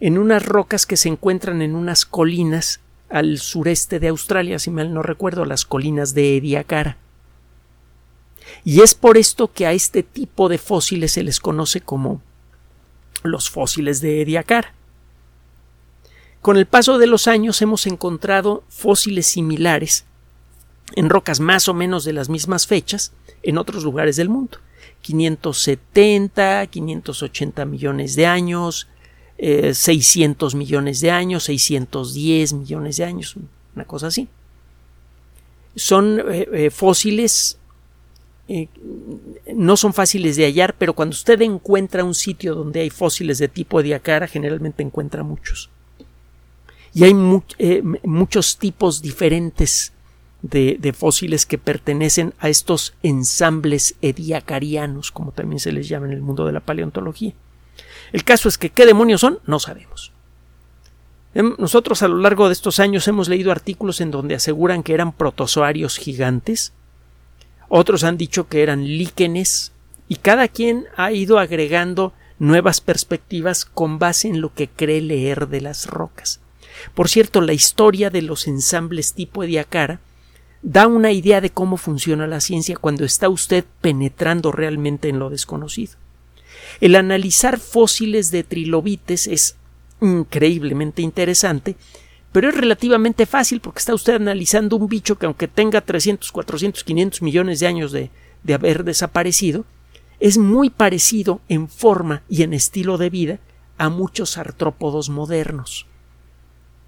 en 0.00 0.16
unas 0.16 0.44
rocas 0.44 0.86
que 0.86 0.96
se 0.96 1.08
encuentran 1.08 1.60
en 1.60 1.74
unas 1.74 2.06
colinas 2.06 2.80
al 3.08 3.38
sureste 3.38 4.00
de 4.00 4.08
Australia, 4.08 4.58
si 4.58 4.70
mal 4.70 4.94
no 4.94 5.02
recuerdo, 5.02 5.44
las 5.44 5.64
colinas 5.64 6.14
de 6.14 6.36
Ediacara. 6.36 6.96
Y 8.64 8.80
es 8.80 8.94
por 8.94 9.16
esto 9.16 9.52
que 9.52 9.66
a 9.66 9.72
este 9.72 10.02
tipo 10.02 10.48
de 10.48 10.58
fósiles 10.58 11.12
se 11.12 11.22
les 11.22 11.40
conoce 11.40 11.80
como 11.80 12.20
los 13.22 13.50
fósiles 13.50 14.00
de 14.00 14.22
Ediacara. 14.22 14.74
Con 16.40 16.56
el 16.56 16.66
paso 16.66 16.98
de 16.98 17.06
los 17.06 17.28
años 17.28 17.62
hemos 17.62 17.86
encontrado 17.86 18.64
fósiles 18.68 19.26
similares 19.26 20.04
en 20.94 21.08
rocas 21.08 21.40
más 21.40 21.68
o 21.68 21.74
menos 21.74 22.04
de 22.04 22.12
las 22.12 22.28
mismas 22.28 22.66
fechas 22.66 23.12
en 23.42 23.58
otros 23.58 23.84
lugares 23.84 24.16
del 24.16 24.28
mundo. 24.28 24.58
570, 25.02 26.66
580 26.66 27.64
millones 27.64 28.14
de 28.16 28.26
años, 28.26 28.88
600 29.38 30.54
eh, 30.54 30.56
millones 30.56 31.00
de 31.00 31.10
años, 31.10 31.44
610 31.44 32.52
millones 32.52 32.96
de 32.96 33.04
años, 33.04 33.36
una 33.74 33.84
cosa 33.84 34.08
así. 34.08 34.28
Son 35.74 36.20
eh, 36.20 36.48
eh, 36.52 36.70
fósiles 36.70 37.58
eh, 38.54 38.68
no 39.54 39.78
son 39.78 39.94
fáciles 39.94 40.36
de 40.36 40.44
hallar, 40.44 40.74
pero 40.76 40.92
cuando 40.92 41.14
usted 41.14 41.40
encuentra 41.40 42.04
un 42.04 42.14
sitio 42.14 42.54
donde 42.54 42.80
hay 42.80 42.90
fósiles 42.90 43.38
de 43.38 43.48
tipo 43.48 43.82
diacara, 43.82 44.26
generalmente 44.26 44.82
encuentra 44.82 45.22
muchos. 45.22 45.70
Y 46.92 47.04
hay 47.04 47.14
eh, 47.58 47.82
muchos 48.04 48.58
tipos 48.58 49.00
diferentes 49.00 49.94
de, 50.42 50.94
fósiles 50.94 51.46
que 51.46 51.56
pertenecen 51.56 52.34
a 52.38 52.50
estos 52.50 52.92
ensambles 53.02 53.94
ediacarianos, 54.02 55.12
como 55.12 55.32
también 55.32 55.58
se 55.58 55.72
les 55.72 55.88
llama 55.88 56.04
en 56.08 56.12
el 56.12 56.20
mundo 56.20 56.44
de 56.44 56.52
la 56.52 56.60
paleontología. 56.60 57.32
El 58.12 58.22
caso 58.22 58.50
es 58.50 58.58
que 58.58 58.68
qué 58.68 58.84
demonios 58.84 59.22
son, 59.22 59.38
no 59.46 59.60
sabemos. 59.60 60.12
Em, 61.32 61.54
nosotros 61.56 62.02
a 62.02 62.08
lo 62.08 62.18
largo 62.18 62.48
de 62.48 62.52
estos 62.52 62.80
años 62.80 63.08
hemos 63.08 63.30
leído 63.30 63.50
artículos 63.50 64.02
en 64.02 64.10
donde 64.10 64.34
aseguran 64.34 64.82
que 64.82 64.92
eran 64.92 65.12
protozoarios 65.12 65.96
gigantes, 65.96 66.74
otros 67.74 68.04
han 68.04 68.18
dicho 68.18 68.48
que 68.48 68.62
eran 68.62 68.84
líquenes, 68.84 69.72
y 70.06 70.16
cada 70.16 70.48
quien 70.48 70.84
ha 70.94 71.10
ido 71.10 71.38
agregando 71.38 72.12
nuevas 72.38 72.82
perspectivas 72.82 73.64
con 73.64 73.98
base 73.98 74.28
en 74.28 74.42
lo 74.42 74.52
que 74.52 74.68
cree 74.68 75.00
leer 75.00 75.48
de 75.48 75.62
las 75.62 75.86
rocas. 75.86 76.38
Por 76.92 77.08
cierto, 77.08 77.40
la 77.40 77.54
historia 77.54 78.10
de 78.10 78.20
los 78.20 78.46
ensambles 78.46 79.14
tipo 79.14 79.42
Ediacara 79.42 80.00
da 80.60 80.86
una 80.86 81.12
idea 81.12 81.40
de 81.40 81.48
cómo 81.48 81.78
funciona 81.78 82.26
la 82.26 82.42
ciencia 82.42 82.76
cuando 82.76 83.06
está 83.06 83.30
usted 83.30 83.64
penetrando 83.80 84.52
realmente 84.52 85.08
en 85.08 85.18
lo 85.18 85.30
desconocido. 85.30 85.94
El 86.82 86.94
analizar 86.94 87.58
fósiles 87.58 88.30
de 88.30 88.44
trilobites 88.44 89.26
es 89.26 89.56
increíblemente 90.02 91.00
interesante 91.00 91.76
pero 92.32 92.48
es 92.48 92.56
relativamente 92.56 93.26
fácil 93.26 93.60
porque 93.60 93.78
está 93.78 93.94
usted 93.94 94.14
analizando 94.14 94.76
un 94.76 94.88
bicho 94.88 95.18
que 95.18 95.26
aunque 95.26 95.48
tenga 95.48 95.82
300, 95.82 96.32
400, 96.32 96.82
500 96.82 97.22
millones 97.22 97.60
de 97.60 97.66
años 97.66 97.92
de, 97.92 98.10
de 98.42 98.54
haber 98.54 98.84
desaparecido, 98.84 99.64
es 100.18 100.38
muy 100.38 100.70
parecido 100.70 101.40
en 101.48 101.68
forma 101.68 102.22
y 102.28 102.42
en 102.42 102.54
estilo 102.54 102.96
de 102.96 103.10
vida 103.10 103.38
a 103.76 103.88
muchos 103.90 104.38
artrópodos 104.38 105.10
modernos. 105.10 105.86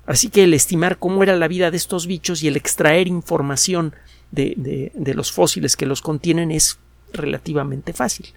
Así 0.06 0.28
que 0.28 0.44
el 0.44 0.54
estimar 0.54 0.98
cómo 0.98 1.22
era 1.22 1.36
la 1.36 1.48
vida 1.48 1.70
de 1.70 1.76
estos 1.76 2.06
bichos 2.06 2.42
y 2.42 2.48
el 2.48 2.56
extraer 2.56 3.08
información 3.08 3.94
de, 4.30 4.54
de, 4.56 4.92
de, 4.94 5.14
los 5.14 5.32
fósiles 5.32 5.76
que 5.76 5.86
los 5.86 6.02
contienen 6.02 6.50
es 6.50 6.78
relativamente 7.12 7.92
fácil. 7.92 8.28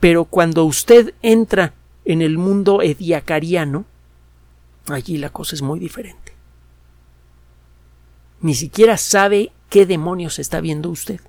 Pero 0.00 0.24
cuando 0.24 0.64
usted 0.64 1.14
entra 1.22 1.74
en 2.04 2.22
el 2.22 2.36
mundo 2.36 2.82
ediacariano, 2.82 3.84
Allí 4.88 5.18
la 5.18 5.30
cosa 5.30 5.54
es 5.54 5.62
muy 5.62 5.78
diferente. 5.78 6.32
Ni 8.40 8.54
siquiera 8.54 8.96
sabe 8.96 9.52
qué 9.68 9.86
demonios 9.86 10.38
está 10.38 10.60
viendo 10.60 10.90
usted. 10.90 11.20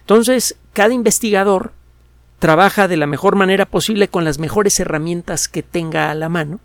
Entonces, 0.00 0.56
cada 0.72 0.92
investigador 0.94 1.72
trabaja 2.38 2.86
de 2.86 2.96
la 2.96 3.06
mejor 3.06 3.34
manera 3.34 3.66
posible 3.66 4.08
con 4.08 4.24
las 4.24 4.38
mejores 4.38 4.78
herramientas 4.78 5.48
que 5.48 5.62
tenga 5.62 6.10
a 6.10 6.14
la 6.14 6.28
mano 6.28 6.60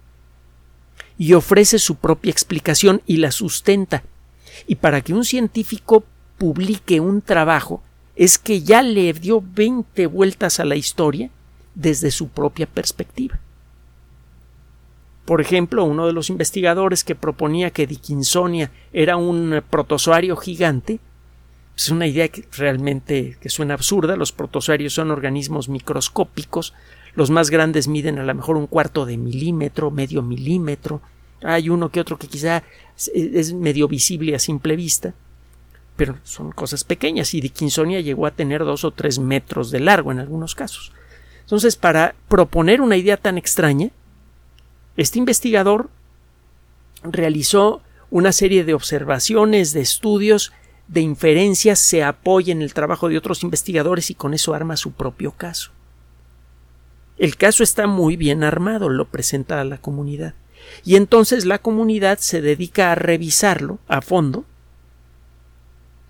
y 1.18 1.34
ofrece 1.34 1.80
su 1.80 1.96
propia 1.96 2.32
explicación 2.32 3.02
y 3.06 3.18
la 3.18 3.32
sustenta. 3.32 4.04
Y 4.68 4.76
para 4.76 5.02
que 5.02 5.14
un 5.14 5.26
científico 5.26 6.04
publique 6.38 7.00
un 7.00 7.22
trabajo 7.22 7.82
es 8.16 8.38
que 8.38 8.62
ya 8.62 8.82
le 8.82 9.14
dio 9.14 9.42
20 9.42 10.06
vueltas 10.08 10.60
a 10.60 10.66
la 10.66 10.76
historia 10.76 11.30
desde 11.74 12.12
su 12.12 12.28
propia 12.28 12.68
perspectiva. 12.68 13.40
Por 15.26 15.40
ejemplo, 15.42 15.84
uno 15.84 16.08
de 16.08 16.14
los 16.14 16.30
investigadores 16.30 17.04
que 17.04 17.16
proponía 17.16 17.72
que 17.72 17.88
Dickinsonia 17.88 18.72
era 18.92 19.18
un 19.18 19.62
protozoario 19.70 20.36
gigante, 20.36 21.00
es 21.76 21.90
una 21.90 22.06
idea 22.08 22.28
que 22.28 22.46
realmente 22.56 23.38
que 23.42 23.50
suena 23.50 23.74
absurda. 23.74 24.16
Los 24.16 24.32
protozoarios 24.32 24.94
son 24.94 25.10
organismos 25.10 25.70
microscópicos. 25.70 26.74
Los 27.16 27.30
más 27.30 27.50
grandes 27.50 27.88
miden 27.88 28.20
a 28.20 28.24
lo 28.24 28.36
mejor 28.36 28.58
un 28.58 28.68
cuarto 28.68 29.06
de 29.06 29.18
milímetro, 29.18 29.90
medio 29.90 30.22
milímetro. 30.22 31.02
Hay 31.44 31.70
uno 31.70 31.90
que 31.90 32.00
otro 32.00 32.20
que 32.20 32.28
quizá 32.28 32.64
es 33.14 33.54
medio 33.54 33.88
visible 33.88 34.36
a 34.36 34.40
simple 34.40 34.76
vista, 34.76 35.16
pero 35.96 36.18
son 36.24 36.52
cosas 36.52 36.84
pequeñas 36.84 37.34
y 37.34 37.42
Dickinsonia 37.42 38.00
llegó 38.00 38.28
a 38.28 38.32
tener 38.32 38.64
dos 38.64 38.84
o 38.84 38.92
tres 38.92 39.18
metros 39.18 39.72
de 39.72 39.80
largo 39.80 40.12
en 40.12 40.20
algunos 40.20 40.54
casos. 40.54 40.92
Entonces, 41.42 41.76
para 41.76 42.14
proponer 42.28 42.80
una 42.80 42.96
idea 42.96 43.18
tan 43.18 43.40
extraña, 43.40 43.90
este 44.98 45.20
investigador 45.20 45.90
realizó 47.04 47.82
una 48.10 48.32
serie 48.32 48.64
de 48.64 48.74
observaciones, 48.74 49.74
de 49.74 49.82
estudios, 49.82 50.52
de 50.88 51.02
inferencias, 51.02 51.80
se 51.80 52.04
apoya 52.04 52.52
en 52.52 52.62
el 52.62 52.74
trabajo 52.74 53.08
de 53.08 53.18
otros 53.18 53.44
investigadores 53.44 54.10
y 54.10 54.16
con 54.16 54.34
eso 54.34 54.54
arma 54.54 54.76
su 54.76 54.92
propio 54.92 55.32
caso. 55.32 55.72
El 57.18 57.38
caso 57.38 57.64
está 57.64 57.88
muy 57.88 58.18
bien 58.18 58.44
armado, 58.44 58.90
lo 58.90 59.06
presenta 59.06 59.62
a 59.62 59.64
la 59.64 59.78
comunidad. 59.78 60.34
Y 60.84 60.96
entonces 60.96 61.46
la 61.46 61.60
comunidad 61.60 62.18
se 62.20 62.42
dedica 62.42 62.92
a 62.92 62.96
revisarlo 62.96 63.80
a 63.88 64.02
fondo 64.02 64.44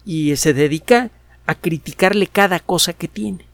y 0.05 0.35
se 0.37 0.53
dedica 0.53 1.11
a 1.45 1.55
criticarle 1.55 2.27
cada 2.27 2.59
cosa 2.59 2.93
que 2.93 3.07
tiene. 3.07 3.45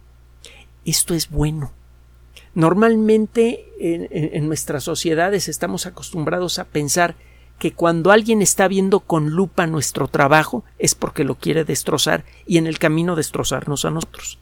Esto 0.86 1.14
es 1.14 1.30
bueno. 1.30 1.74
Normalmente 2.58 3.68
en, 3.80 4.48
nuestras 4.48 4.84
sociedades 4.84 5.48
estamos 5.48 5.86
acostumbrados 5.86 6.58
a 6.58 6.64
pensar 6.64 7.14
que 7.60 7.72
cuando 7.72 8.10
alguien 8.10 8.42
está 8.42 8.68
viendo 8.68 9.00
con 9.00 9.30
lupa 9.30 9.68
nuestro 9.68 10.08
trabajo 10.08 10.64
es 10.80 10.96
porque 10.96 11.24
lo 11.24 11.36
quiere 11.36 11.66
destrozar 11.66 12.26
y 12.48 12.58
en 12.58 12.66
el 12.66 12.80
camino 12.80 13.16
destrozarnos 13.16 13.86
a 13.86 13.92
nosotros. 13.92 14.40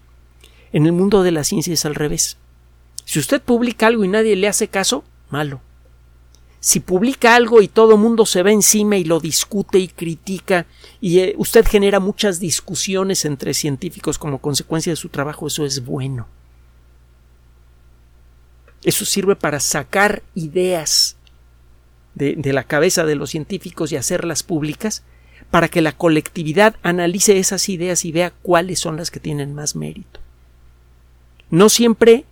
En 0.71 0.85
el 0.85 0.93
mundo 0.93 1.23
de 1.23 1.33
la 1.33 1.43
ciencia 1.43 1.73
es 1.73 1.83
al 1.83 1.93
revés. 1.93 2.37
Si 3.03 3.19
usted 3.19 3.41
publica 3.41 3.87
algo 3.87 4.05
y 4.05 4.07
nadie 4.07 4.37
le 4.37 4.47
hace 4.47 4.69
caso, 4.69 5.03
malo. 5.29 5.59
Si 6.61 6.79
publica 6.79 7.35
algo 7.35 7.61
y 7.61 7.67
todo 7.67 7.95
el 7.95 7.99
mundo 7.99 8.25
se 8.25 8.43
va 8.43 8.51
encima 8.53 8.95
y 8.95 9.03
lo 9.03 9.19
discute 9.19 9.77
y 9.77 9.89
critica 9.89 10.67
y 11.01 11.19
eh, 11.19 11.35
usted 11.37 11.65
genera 11.67 11.99
muchas 11.99 12.39
discusiones 12.39 13.25
entre 13.25 13.53
científicos 13.53 14.17
como 14.17 14.37
consecuencia 14.37 14.93
de 14.93 14.95
su 14.95 15.09
trabajo, 15.09 15.47
eso 15.47 15.65
es 15.65 15.83
bueno. 15.83 16.27
Eso 18.83 19.05
sirve 19.05 19.35
para 19.35 19.59
sacar 19.59 20.23
ideas 20.35 21.17
de, 22.15 22.53
la 22.53 22.63
cabeza 22.63 23.05
de 23.05 23.15
los 23.15 23.31
científicos 23.31 23.91
y 23.91 23.97
hacerlas 23.97 24.43
públicas 24.43 25.03
para 25.51 25.67
que 25.67 25.81
la 25.81 25.91
colectividad 25.91 26.75
analice 26.81 27.37
esas 27.37 27.69
ideas 27.69 28.05
y 28.05 28.11
vea 28.11 28.31
cuáles 28.31 28.79
son 28.79 28.97
las 28.97 29.11
que 29.11 29.19
tienen 29.19 29.53
más 29.53 29.75
mérito. 29.75 30.19
No 31.49 31.69
siempre 31.69 32.25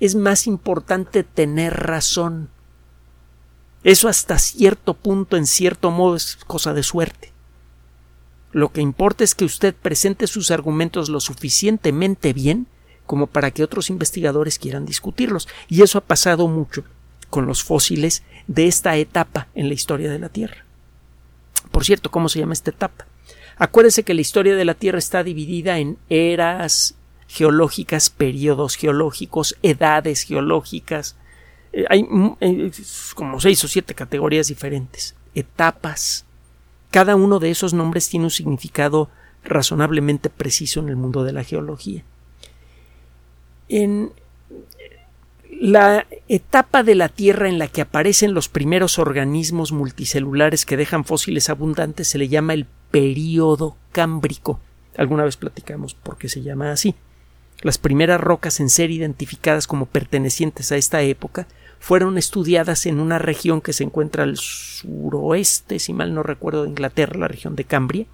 es 0.00 0.14
más 0.14 0.46
importante 0.46 1.22
tener 1.22 1.74
razón. 1.74 2.48
Eso 3.82 4.08
hasta 4.08 4.38
cierto 4.38 4.94
punto, 4.94 5.36
en 5.36 5.46
cierto 5.46 5.90
modo, 5.90 6.16
es 6.16 6.36
cosa 6.46 6.72
de 6.72 6.82
suerte. 6.82 7.32
Lo 8.52 8.72
que 8.72 8.80
importa 8.80 9.22
es 9.22 9.34
que 9.34 9.44
usted 9.44 9.74
presente 9.74 10.26
sus 10.26 10.50
argumentos 10.50 11.08
lo 11.08 11.20
suficientemente 11.20 12.32
bien 12.32 12.68
como 13.06 13.26
para 13.26 13.50
que 13.50 13.62
otros 13.62 13.90
investigadores 13.90 14.58
quieran 14.58 14.84
discutirlos. 14.84 15.48
Y 15.68 15.82
eso 15.82 15.98
ha 15.98 16.02
pasado 16.02 16.48
mucho 16.48 16.84
con 17.30 17.46
los 17.46 17.62
fósiles 17.62 18.22
de 18.46 18.66
esta 18.66 18.96
etapa 18.96 19.48
en 19.54 19.68
la 19.68 19.74
historia 19.74 20.10
de 20.10 20.18
la 20.18 20.28
Tierra. 20.28 20.64
Por 21.70 21.84
cierto, 21.84 22.10
¿cómo 22.10 22.28
se 22.28 22.38
llama 22.38 22.52
esta 22.52 22.70
etapa? 22.70 23.06
Acuérdese 23.56 24.02
que 24.02 24.14
la 24.14 24.20
historia 24.20 24.54
de 24.54 24.64
la 24.64 24.74
Tierra 24.74 24.98
está 24.98 25.24
dividida 25.24 25.78
en 25.78 25.98
eras 26.08 26.94
geológicas, 27.28 28.10
periodos 28.10 28.76
geológicos, 28.76 29.56
edades 29.62 30.22
geológicas. 30.22 31.16
Eh, 31.72 31.84
hay 31.88 32.04
mm, 32.04 32.36
eh, 32.40 32.70
como 33.14 33.40
seis 33.40 33.62
o 33.64 33.68
siete 33.68 33.94
categorías 33.94 34.48
diferentes, 34.48 35.14
etapas. 35.34 36.24
Cada 36.90 37.16
uno 37.16 37.38
de 37.38 37.50
esos 37.50 37.74
nombres 37.74 38.08
tiene 38.08 38.26
un 38.26 38.30
significado 38.30 39.10
razonablemente 39.44 40.30
preciso 40.30 40.80
en 40.80 40.88
el 40.88 40.96
mundo 40.96 41.24
de 41.24 41.32
la 41.32 41.44
geología. 41.44 42.04
En 43.68 44.12
la 45.60 46.06
etapa 46.28 46.82
de 46.82 46.94
la 46.94 47.08
Tierra 47.08 47.48
en 47.48 47.58
la 47.58 47.68
que 47.68 47.80
aparecen 47.80 48.34
los 48.34 48.48
primeros 48.48 48.98
organismos 48.98 49.72
multicelulares 49.72 50.66
que 50.66 50.76
dejan 50.76 51.04
fósiles 51.04 51.48
abundantes 51.48 52.08
se 52.08 52.18
le 52.18 52.28
llama 52.28 52.54
el 52.54 52.66
período 52.90 53.76
cámbrico. 53.92 54.60
Alguna 54.96 55.24
vez 55.24 55.36
platicamos 55.36 55.94
por 55.94 56.18
qué 56.18 56.28
se 56.28 56.42
llama 56.42 56.72
así. 56.72 56.94
Las 57.62 57.78
primeras 57.78 58.20
rocas 58.20 58.60
en 58.60 58.68
ser 58.68 58.90
identificadas 58.90 59.66
como 59.66 59.86
pertenecientes 59.86 60.72
a 60.72 60.76
esta 60.76 61.02
época 61.02 61.46
fueron 61.78 62.18
estudiadas 62.18 62.86
en 62.86 63.00
una 63.00 63.18
región 63.18 63.60
que 63.60 63.72
se 63.72 63.84
encuentra 63.84 64.24
al 64.24 64.36
suroeste, 64.36 65.78
si 65.78 65.92
mal 65.92 66.14
no 66.14 66.22
recuerdo, 66.22 66.64
de 66.64 66.70
Inglaterra, 66.70 67.18
la 67.18 67.28
región 67.28 67.56
de 67.56 67.64
Cambria, 67.64 68.06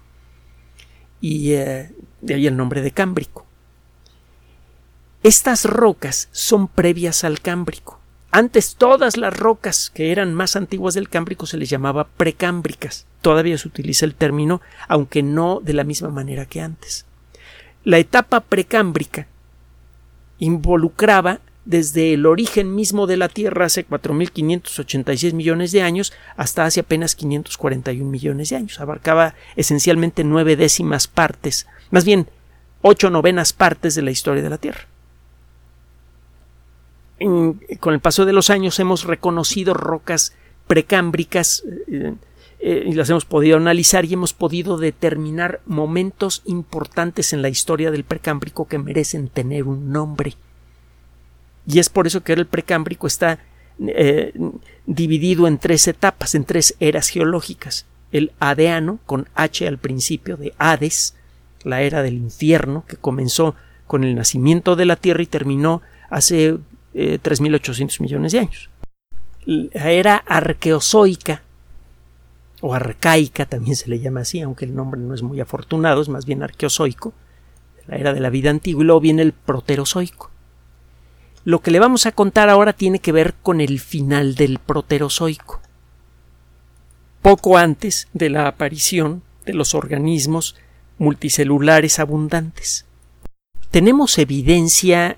y 1.19 1.53
eh, 1.53 1.91
de 2.21 2.33
ahí 2.33 2.47
el 2.47 2.57
nombre 2.57 2.81
de 2.81 2.91
Cámbrico. 2.91 3.45
Estas 5.23 5.63
rocas 5.63 6.27
son 6.33 6.67
previas 6.67 7.23
al 7.23 7.39
Cámbrico. 7.39 7.97
Antes 8.29 8.75
todas 8.75 9.15
las 9.15 9.33
rocas 9.33 9.89
que 9.89 10.11
eran 10.11 10.33
más 10.33 10.57
antiguas 10.57 10.95
del 10.95 11.07
Cámbrico 11.07 11.45
se 11.45 11.55
les 11.55 11.69
llamaba 11.69 12.09
precámbricas. 12.17 13.05
Todavía 13.21 13.57
se 13.57 13.69
utiliza 13.69 14.05
el 14.05 14.15
término, 14.15 14.59
aunque 14.89 15.23
no 15.23 15.61
de 15.63 15.71
la 15.71 15.85
misma 15.85 16.09
manera 16.09 16.45
que 16.45 16.59
antes. 16.59 17.05
La 17.85 17.99
etapa 17.99 18.41
precámbrica 18.41 19.27
involucraba 20.39 21.39
desde 21.63 22.13
el 22.13 22.25
origen 22.25 22.75
mismo 22.75 23.07
de 23.07 23.15
la 23.15 23.29
Tierra 23.29 23.67
hace 23.67 23.87
4.586 23.87 25.31
millones 25.31 25.71
de 25.71 25.83
años 25.83 26.11
hasta 26.35 26.65
hace 26.65 26.81
apenas 26.81 27.15
541 27.15 28.11
millones 28.11 28.49
de 28.49 28.57
años. 28.57 28.77
Abarcaba 28.81 29.35
esencialmente 29.55 30.25
nueve 30.25 30.57
décimas 30.57 31.07
partes, 31.07 31.65
más 31.91 32.03
bien 32.03 32.27
ocho 32.81 33.09
novenas 33.09 33.53
partes 33.53 33.95
de 33.95 34.01
la 34.01 34.11
historia 34.11 34.43
de 34.43 34.49
la 34.49 34.57
Tierra 34.57 34.87
con 37.79 37.93
el 37.93 37.99
paso 37.99 38.25
de 38.25 38.33
los 38.33 38.49
años 38.49 38.79
hemos 38.79 39.05
reconocido 39.05 39.73
rocas 39.73 40.33
precámbricas 40.67 41.63
eh, 41.87 42.13
eh, 42.59 42.83
y 42.87 42.93
las 42.93 43.09
hemos 43.09 43.25
podido 43.25 43.57
analizar 43.57 44.05
y 44.05 44.13
hemos 44.13 44.33
podido 44.33 44.77
determinar 44.77 45.61
momentos 45.65 46.41
importantes 46.45 47.33
en 47.33 47.41
la 47.41 47.49
historia 47.49 47.91
del 47.91 48.03
precámbrico 48.03 48.67
que 48.67 48.79
merecen 48.79 49.27
tener 49.27 49.65
un 49.65 49.91
nombre. 49.91 50.35
Y 51.67 51.79
es 51.79 51.89
por 51.89 52.07
eso 52.07 52.23
que 52.23 52.33
el 52.33 52.45
precámbrico 52.45 53.07
está 53.07 53.39
eh, 53.79 54.33
dividido 54.85 55.47
en 55.47 55.57
tres 55.57 55.87
etapas, 55.87 56.35
en 56.35 56.45
tres 56.45 56.75
eras 56.79 57.09
geológicas. 57.09 57.85
El 58.11 58.31
adeano, 58.39 58.99
con 59.05 59.27
H 59.35 59.67
al 59.67 59.77
principio 59.77 60.37
de 60.37 60.53
Hades, 60.57 61.15
la 61.63 61.81
era 61.81 62.01
del 62.01 62.15
infierno, 62.15 62.85
que 62.87 62.97
comenzó 62.97 63.55
con 63.87 64.03
el 64.03 64.15
nacimiento 64.15 64.75
de 64.75 64.85
la 64.85 64.95
Tierra 64.95 65.23
y 65.23 65.27
terminó 65.27 65.81
hace 66.09 66.57
3.800 66.93 67.95
eh, 67.99 68.03
millones 68.03 68.31
de 68.31 68.39
años. 68.39 68.69
La 69.45 69.91
era 69.91 70.17
arqueozoica 70.17 71.43
o 72.61 72.73
arcaica 72.73 73.45
también 73.45 73.75
se 73.75 73.89
le 73.89 73.99
llama 73.99 74.21
así, 74.21 74.39
aunque 74.39 74.63
el 74.63 74.73
nombre 74.73 75.01
no 75.01 75.13
es 75.13 75.21
muy 75.21 75.41
afortunado, 75.41 76.01
es 76.01 76.07
más 76.07 76.25
bien 76.25 76.43
arqueozoico, 76.43 77.13
la 77.87 77.97
era 77.97 78.13
de 78.13 78.21
la 78.21 78.29
vida 78.29 78.49
antigua, 78.49 78.83
y 78.83 78.85
luego 78.85 79.01
viene 79.01 79.21
el 79.21 79.33
proterozoico. 79.33 80.31
Lo 81.43 81.59
que 81.59 81.71
le 81.71 81.79
vamos 81.79 82.05
a 82.05 82.13
contar 82.13 82.47
ahora 82.47 82.71
tiene 82.71 82.99
que 82.99 83.11
ver 83.11 83.33
con 83.33 83.59
el 83.59 83.79
final 83.81 84.35
del 84.35 84.59
proterozoico, 84.59 85.59
poco 87.21 87.57
antes 87.57 88.07
de 88.13 88.29
la 88.29 88.47
aparición 88.47 89.23
de 89.45 89.53
los 89.53 89.75
organismos 89.75 90.55
multicelulares 90.97 91.99
abundantes. 91.99 92.85
Tenemos 93.71 94.17
evidencia 94.17 95.17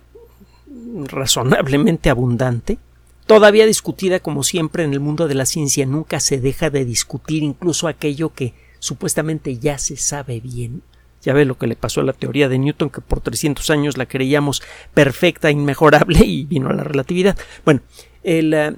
razonablemente 1.06 2.10
abundante, 2.10 2.78
todavía 3.26 3.66
discutida 3.66 4.20
como 4.20 4.44
siempre 4.44 4.84
en 4.84 4.94
el 4.94 5.00
mundo 5.00 5.28
de 5.28 5.36
la 5.36 5.46
ciencia, 5.46 5.86
nunca 5.86 6.20
se 6.20 6.40
deja 6.40 6.70
de 6.70 6.86
discutir 6.86 7.44
incluso 7.44 7.88
aquello 7.88 8.34
que 8.34 8.54
supuestamente 8.80 9.58
ya 9.58 9.78
se 9.78 9.98
sabe 9.98 10.40
bien. 10.40 10.82
Ya 11.22 11.34
ve 11.34 11.46
lo 11.46 11.58
que 11.58 11.66
le 11.66 11.76
pasó 11.76 12.02
a 12.02 12.04
la 12.04 12.14
teoría 12.14 12.48
de 12.50 12.60
Newton, 12.60 12.92
que 12.92 13.02
por 13.02 13.20
300 13.20 13.68
años 13.72 13.98
la 13.98 14.06
creíamos 14.06 14.62
perfecta, 14.94 15.50
inmejorable, 15.50 16.20
y 16.24 16.46
vino 16.46 16.70
a 16.70 16.74
la 16.74 16.84
relatividad. 16.84 17.36
Bueno, 17.66 17.82
eh, 18.24 18.76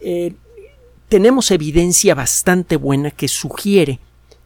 eh, 0.00 0.34
tenemos 1.08 1.50
evidencia 1.50 2.14
bastante 2.14 2.76
buena 2.76 3.10
que 3.10 3.28
sugiere 3.28 3.98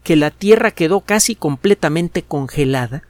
que 0.04 0.14
la 0.14 0.30
Tierra 0.30 0.70
quedó 0.70 1.00
casi 1.00 1.34
completamente 1.34 2.22
congelada 2.22 3.02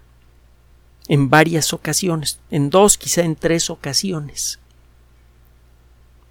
en 1.08 1.30
varias 1.30 1.72
ocasiones, 1.72 2.40
en 2.50 2.70
dos, 2.70 2.98
quizá 2.98 3.22
en 3.22 3.36
tres 3.36 3.70
ocasiones. 3.70 4.58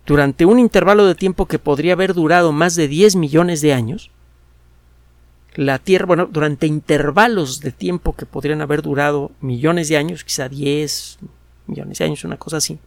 Durante 0.05 0.45
un 0.45 0.59
intervalo 0.59 1.05
de 1.05 1.15
tiempo 1.15 1.47
que 1.47 1.59
podría 1.59 1.93
haber 1.93 2.13
durado 2.13 2.51
más 2.51 2.75
de 2.75 2.87
10 2.87 3.15
millones 3.15 3.61
de 3.61 3.73
años, 3.73 4.11
la 5.55 5.79
Tierra, 5.79 6.05
bueno, 6.05 6.27
durante 6.29 6.67
intervalos 6.67 7.61
de 7.61 7.71
tiempo 7.71 8.13
que 8.13 8.25
podrían 8.25 8.61
haber 8.61 8.81
durado 8.81 9.31
millones 9.39 9.87
de 9.87 9.97
años, 9.97 10.23
quizá 10.23 10.49
10 10.49 11.19
millones 11.67 11.97
de 11.97 12.05
años, 12.05 12.23
una 12.23 12.37
cosa 12.37 12.57
así, 12.57 12.77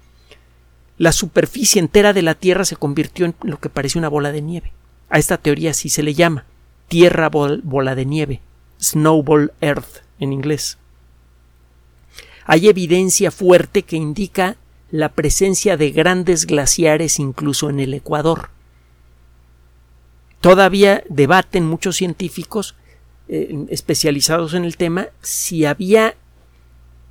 la 0.99 1.13
superficie 1.13 1.81
entera 1.81 2.13
de 2.13 2.23
la 2.23 2.35
Tierra 2.35 2.65
se 2.65 2.77
convirtió 2.77 3.25
en 3.25 3.35
lo 3.43 3.59
que 3.59 3.71
parece 3.71 3.99
una 3.99 4.09
bola 4.09 4.33
de 4.33 4.43
nieve. 4.43 4.73
A 5.09 5.19
esta 5.19 5.39
teoría 5.39 5.71
así 5.71 5.89
se 5.89 6.03
le 6.03 6.15
llama 6.15 6.45
Tierra 6.89 7.31
bola 7.31 7.95
de 7.95 8.05
nieve, 8.05 8.41
Snowball 8.81 9.53
Earth 9.61 10.03
en 10.21 10.33
inglés. 10.33 10.79
Hay 12.51 12.67
evidencia 12.67 13.31
fuerte 13.31 13.83
que 13.83 13.97
indica 13.97 14.57
la 14.91 15.11
presencia 15.11 15.77
de 15.77 15.91
grandes 15.91 16.47
glaciares 16.47 17.19
incluso 17.19 17.69
en 17.69 17.79
el 17.79 17.93
Ecuador. 17.93 18.49
Todavía 20.41 21.05
debaten 21.11 21.67
muchos 21.67 21.97
científicos 21.97 22.75
eh, 23.29 23.67
especializados 23.69 24.55
en 24.55 24.65
el 24.65 24.79
tema 24.79 25.09
si 25.21 25.67
había 25.67 26.15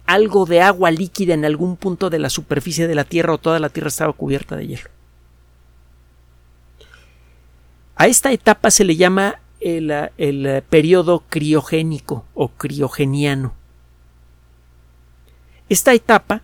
algo 0.08 0.48
de 0.48 0.62
agua 0.62 0.90
líquida 0.90 1.36
en 1.36 1.46
algún 1.46 1.78
punto 1.78 2.10
de 2.10 2.18
la 2.18 2.32
superficie 2.32 2.88
de 2.88 2.96
la 2.96 3.04
Tierra 3.04 3.34
o 3.34 3.38
toda 3.38 3.60
la 3.60 3.70
Tierra 3.70 3.90
estaba 3.90 4.14
cubierta 4.14 4.56
de 4.56 4.66
hielo. 4.66 4.90
A 7.96 8.08
esta 8.08 8.32
etapa 8.32 8.72
se 8.72 8.86
le 8.86 8.96
llama 8.96 9.40
el, 9.60 9.94
el 10.18 10.64
periodo 10.64 11.24
criogénico 11.30 12.26
o 12.34 12.48
criogeniano. 12.48 13.57
Esta 15.70 15.94
etapa 15.94 16.42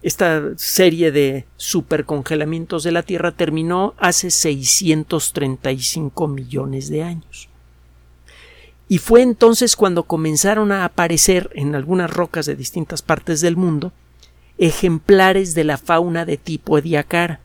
esta 0.00 0.56
serie 0.56 1.10
de 1.10 1.44
supercongelamientos 1.56 2.84
de 2.84 2.92
la 2.92 3.02
Tierra 3.02 3.32
terminó 3.32 3.94
hace 3.98 4.30
635 4.30 6.28
millones 6.28 6.88
de 6.88 7.02
años. 7.02 7.48
Y 8.88 8.98
fue 8.98 9.22
entonces 9.22 9.74
cuando 9.76 10.04
comenzaron 10.04 10.70
a 10.72 10.84
aparecer 10.84 11.50
en 11.54 11.74
algunas 11.74 12.10
rocas 12.10 12.46
de 12.46 12.54
distintas 12.54 13.02
partes 13.02 13.40
del 13.40 13.56
mundo 13.56 13.92
ejemplares 14.56 15.54
de 15.54 15.64
la 15.64 15.78
fauna 15.78 16.24
de 16.24 16.36
tipo 16.36 16.78
ediacara. 16.78 17.40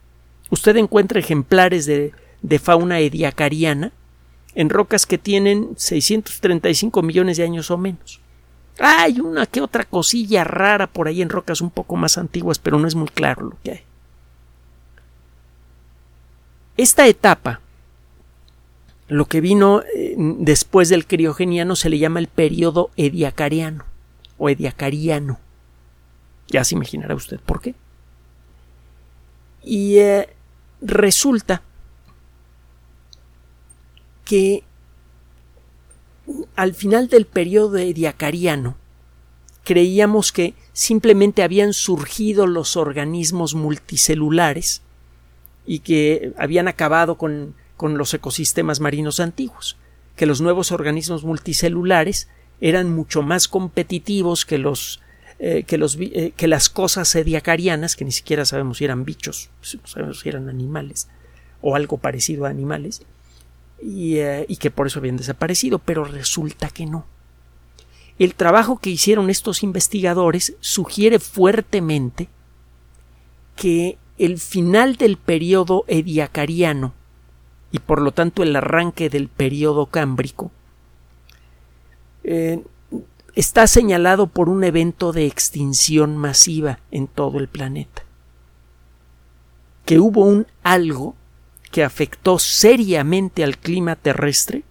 Usted 0.49 0.77
encuentra 0.77 1.19
ejemplares 1.19 1.85
de, 1.85 2.11
de 2.41 2.59
fauna 2.59 2.99
ediacariana 2.99 3.91
en 4.55 4.69
rocas 4.69 5.05
que 5.05 5.17
tienen 5.17 5.73
635 5.75 7.01
millones 7.01 7.37
de 7.37 7.43
años 7.43 7.69
o 7.71 7.77
menos. 7.77 8.22
Hay 8.79 9.19
una 9.19 9.45
que 9.45 9.61
otra 9.61 9.85
cosilla 9.85 10.43
rara 10.43 10.87
por 10.87 11.07
ahí 11.07 11.21
en 11.21 11.29
rocas 11.29 11.61
un 11.61 11.69
poco 11.69 11.95
más 11.95 12.17
antiguas, 12.17 12.59
pero 12.59 12.79
no 12.79 12.87
es 12.87 12.95
muy 12.95 13.07
claro 13.07 13.45
lo 13.45 13.57
que 13.63 13.71
hay. 13.71 13.81
Esta 16.75 17.07
etapa, 17.07 17.61
lo 19.07 19.25
que 19.25 19.41
vino 19.41 19.83
eh, 19.95 20.15
después 20.17 20.89
del 20.89 21.05
criogeniano, 21.05 21.75
se 21.75 21.89
le 21.89 21.99
llama 21.99 22.19
el 22.19 22.27
periodo 22.27 22.89
ediacariano 22.97 23.85
o 24.39 24.49
ediacariano. 24.49 25.39
Ya 26.47 26.63
se 26.63 26.75
imaginará 26.75 27.13
usted 27.13 27.39
por 27.39 27.61
qué. 27.61 27.75
Y 29.61 29.97
eh, 29.99 30.29
resulta 30.81 31.61
que 34.25 34.63
al 36.55 36.73
final 36.73 37.07
del 37.09 37.25
periodo 37.25 37.77
ediacariano 37.77 38.75
creíamos 39.63 40.31
que 40.31 40.53
simplemente 40.73 41.43
habían 41.43 41.73
surgido 41.73 42.47
los 42.47 42.75
organismos 42.77 43.55
multicelulares 43.55 44.81
y 45.65 45.79
que 45.79 46.33
habían 46.37 46.67
acabado 46.67 47.15
con, 47.15 47.55
con 47.77 47.97
los 47.97 48.13
ecosistemas 48.13 48.79
marinos 48.79 49.19
antiguos, 49.19 49.77
que 50.15 50.25
los 50.25 50.41
nuevos 50.41 50.71
organismos 50.71 51.23
multicelulares 51.23 52.27
eran 52.59 52.93
mucho 52.93 53.21
más 53.21 53.47
competitivos 53.47 54.45
que 54.45 54.57
los 54.57 55.01
eh, 55.39 55.63
que, 55.63 55.77
los, 55.77 55.97
eh, 55.99 56.31
que 56.37 56.47
las 56.47 56.69
cosas 56.69 57.13
ediacarianas, 57.15 57.95
que 57.97 58.05
ni 58.05 58.13
siquiera 58.13 58.45
sabemos 58.45 58.77
si 58.77 58.85
eran 58.85 59.03
bichos, 59.03 59.49
sabemos 59.83 60.19
si 60.19 60.29
eran 60.29 60.47
animales 60.47 61.09
o 61.59 61.75
algo 61.75 61.97
parecido 61.97 62.45
a 62.45 62.49
animales, 62.49 63.01
eh, 63.79 64.45
y, 64.47 64.57
que 64.57 64.71
por 64.71 64.87
eso 64.87 64.99
habían 64.99 65.17
desaparecido, 65.17 65.79
pero 65.79 66.03
resulta 66.03 66.69
que 66.69 66.85
no. 66.85 67.05
El 68.19 68.35
trabajo 68.35 68.77
que 68.77 68.89
hicieron 68.89 69.29
estos 69.29 69.63
investigadores 69.63 70.55
sugiere 70.59 71.19
fuertemente 71.19 72.29
que 73.55 73.97
el 74.17 74.39
final 74.39 74.95
del 74.95 75.17
periodo 75.17 75.83
ediacariano 75.87 76.93
y 77.71 77.79
por 77.79 78.01
lo 78.01 78.11
tanto 78.11 78.43
el 78.43 78.55
arranque 78.55 79.09
del 79.09 79.27
periodo 79.27 79.87
cámbrico 79.87 80.51
eh, 82.23 82.63
está 83.35 83.65
señalado 83.67 84.27
por 84.27 84.47
un 84.47 84.63
evento 84.63 85.11
de 85.11 85.25
extinción 85.25 86.15
masiva 86.17 86.79
en 86.91 87.07
todo 87.07 87.39
el 87.39 87.47
planeta. 87.47 88.03
Que 89.85 89.99
hubo 89.99 90.23
un 90.23 90.47
algo 90.61 91.15
que 91.73 91.83
afectó 91.83 92.37
seriamente 92.37 93.43
al 93.43 93.57
clima 93.57 93.95
terrestre 93.95 94.61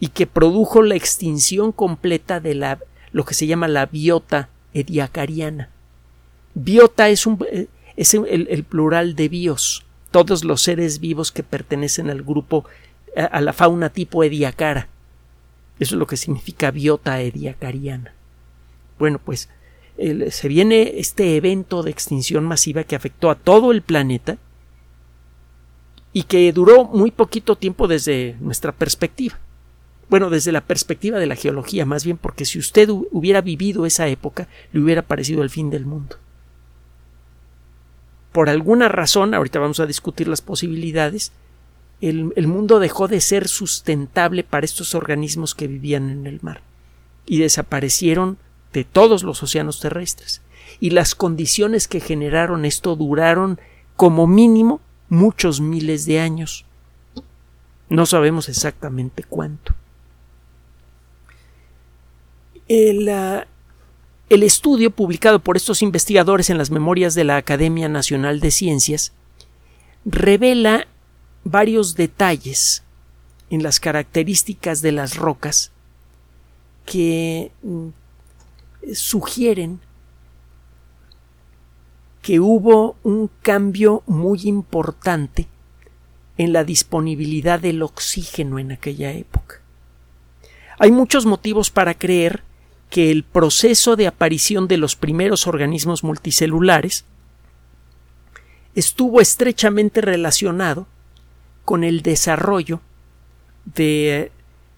y 0.00 0.08
que 0.08 0.26
produjo 0.26 0.80
la 0.80 0.94
extinción 0.94 1.70
completa 1.70 2.40
de 2.40 2.54
la, 2.54 2.78
lo 3.12 3.26
que 3.26 3.34
se 3.34 3.46
llama 3.46 3.68
la 3.68 3.84
biota 3.84 4.48
ediacariana. 4.72 5.68
Biota 6.54 7.10
es, 7.10 7.26
el, 8.06 8.64
plural 8.66 9.16
de 9.16 9.28
bios, 9.28 9.84
todos 10.10 10.44
los 10.44 10.62
seres 10.62 10.98
vivos 10.98 11.30
que 11.30 11.42
pertenecen 11.42 12.08
al 12.08 12.22
grupo, 12.22 12.64
a, 13.14 13.42
la 13.42 13.52
fauna 13.52 13.90
tipo 13.90 14.24
ediacara. 14.24 14.88
Eso 15.78 15.94
es 15.94 15.98
lo 15.98 16.06
que 16.06 16.16
significa 16.16 16.70
biota 16.70 17.20
ediacariana. 17.20 18.14
Bueno, 18.98 19.20
pues 19.22 19.50
se 20.30 20.48
viene 20.48 20.94
este 20.96 21.36
evento 21.36 21.82
de 21.82 21.90
extinción 21.90 22.44
masiva 22.44 22.84
que 22.84 22.96
afectó 22.96 23.28
a 23.28 23.34
todo 23.34 23.72
el 23.72 23.82
planeta 23.82 24.38
y 26.18 26.24
que 26.24 26.52
duró 26.52 26.84
muy 26.84 27.12
poquito 27.12 27.54
tiempo 27.54 27.86
desde 27.86 28.34
nuestra 28.40 28.72
perspectiva. 28.72 29.38
Bueno, 30.10 30.30
desde 30.30 30.50
la 30.50 30.62
perspectiva 30.62 31.20
de 31.20 31.26
la 31.26 31.36
geología, 31.36 31.86
más 31.86 32.04
bien 32.04 32.16
porque 32.16 32.44
si 32.44 32.58
usted 32.58 32.88
hubiera 32.88 33.40
vivido 33.40 33.86
esa 33.86 34.08
época, 34.08 34.48
le 34.72 34.80
hubiera 34.80 35.02
parecido 35.02 35.44
el 35.44 35.50
fin 35.50 35.70
del 35.70 35.86
mundo. 35.86 36.16
Por 38.32 38.48
alguna 38.48 38.88
razón, 38.88 39.32
ahorita 39.32 39.60
vamos 39.60 39.78
a 39.78 39.86
discutir 39.86 40.26
las 40.26 40.40
posibilidades, 40.40 41.30
el, 42.00 42.32
el 42.34 42.48
mundo 42.48 42.80
dejó 42.80 43.06
de 43.06 43.20
ser 43.20 43.46
sustentable 43.46 44.42
para 44.42 44.64
estos 44.64 44.96
organismos 44.96 45.54
que 45.54 45.68
vivían 45.68 46.10
en 46.10 46.26
el 46.26 46.40
mar 46.42 46.62
y 47.26 47.38
desaparecieron 47.38 48.38
de 48.72 48.82
todos 48.82 49.22
los 49.22 49.40
océanos 49.40 49.78
terrestres. 49.78 50.42
Y 50.80 50.90
las 50.90 51.14
condiciones 51.14 51.86
que 51.86 52.00
generaron 52.00 52.64
esto 52.64 52.96
duraron 52.96 53.60
como 53.94 54.26
mínimo 54.26 54.80
muchos 55.08 55.60
miles 55.60 56.06
de 56.06 56.20
años. 56.20 56.64
No 57.88 58.06
sabemos 58.06 58.48
exactamente 58.48 59.22
cuánto. 59.22 59.74
El, 62.68 63.08
ah, 63.08 63.46
el, 64.28 64.42
estudio 64.42 64.90
publicado 64.90 65.38
por 65.38 65.56
estos 65.56 65.82
investigadores 65.82 66.50
en 66.50 66.58
las 66.58 66.70
memorias 66.70 67.14
de 67.14 67.24
la 67.24 67.36
Academia 67.36 67.88
Nacional 67.88 68.40
de 68.40 68.50
Ciencias 68.50 69.12
revela 70.04 70.86
varios 71.44 71.94
detalles 71.94 72.82
en 73.48 73.62
las 73.62 73.80
características 73.80 74.82
de 74.82 74.92
las 74.92 75.16
rocas 75.16 75.72
que 76.84 77.50
mm, 77.62 77.88
sugieren 78.94 79.80
que 82.28 82.40
hubo 82.40 82.98
un 83.04 83.30
cambio 83.40 84.02
muy 84.06 84.40
importante 84.44 85.48
en 86.36 86.52
la 86.52 86.62
disponibilidad 86.62 87.58
del 87.58 87.82
oxígeno 87.82 88.58
en 88.58 88.70
aquella 88.70 89.12
época. 89.12 89.62
Hay 90.78 90.90
muchos 90.90 91.24
motivos 91.24 91.70
para 91.70 91.94
creer 91.94 92.42
que 92.90 93.10
el 93.10 93.24
proceso 93.24 93.96
de 93.96 94.08
aparición 94.08 94.68
de 94.68 94.76
los 94.76 94.94
primeros 94.94 95.46
organismos 95.46 96.04
multicelulares 96.04 97.06
estuvo 98.74 99.22
estrechamente 99.22 100.02
relacionado 100.02 100.86
con 101.64 101.82
el 101.82 102.02
desarrollo 102.02 102.82
de, 103.64 104.30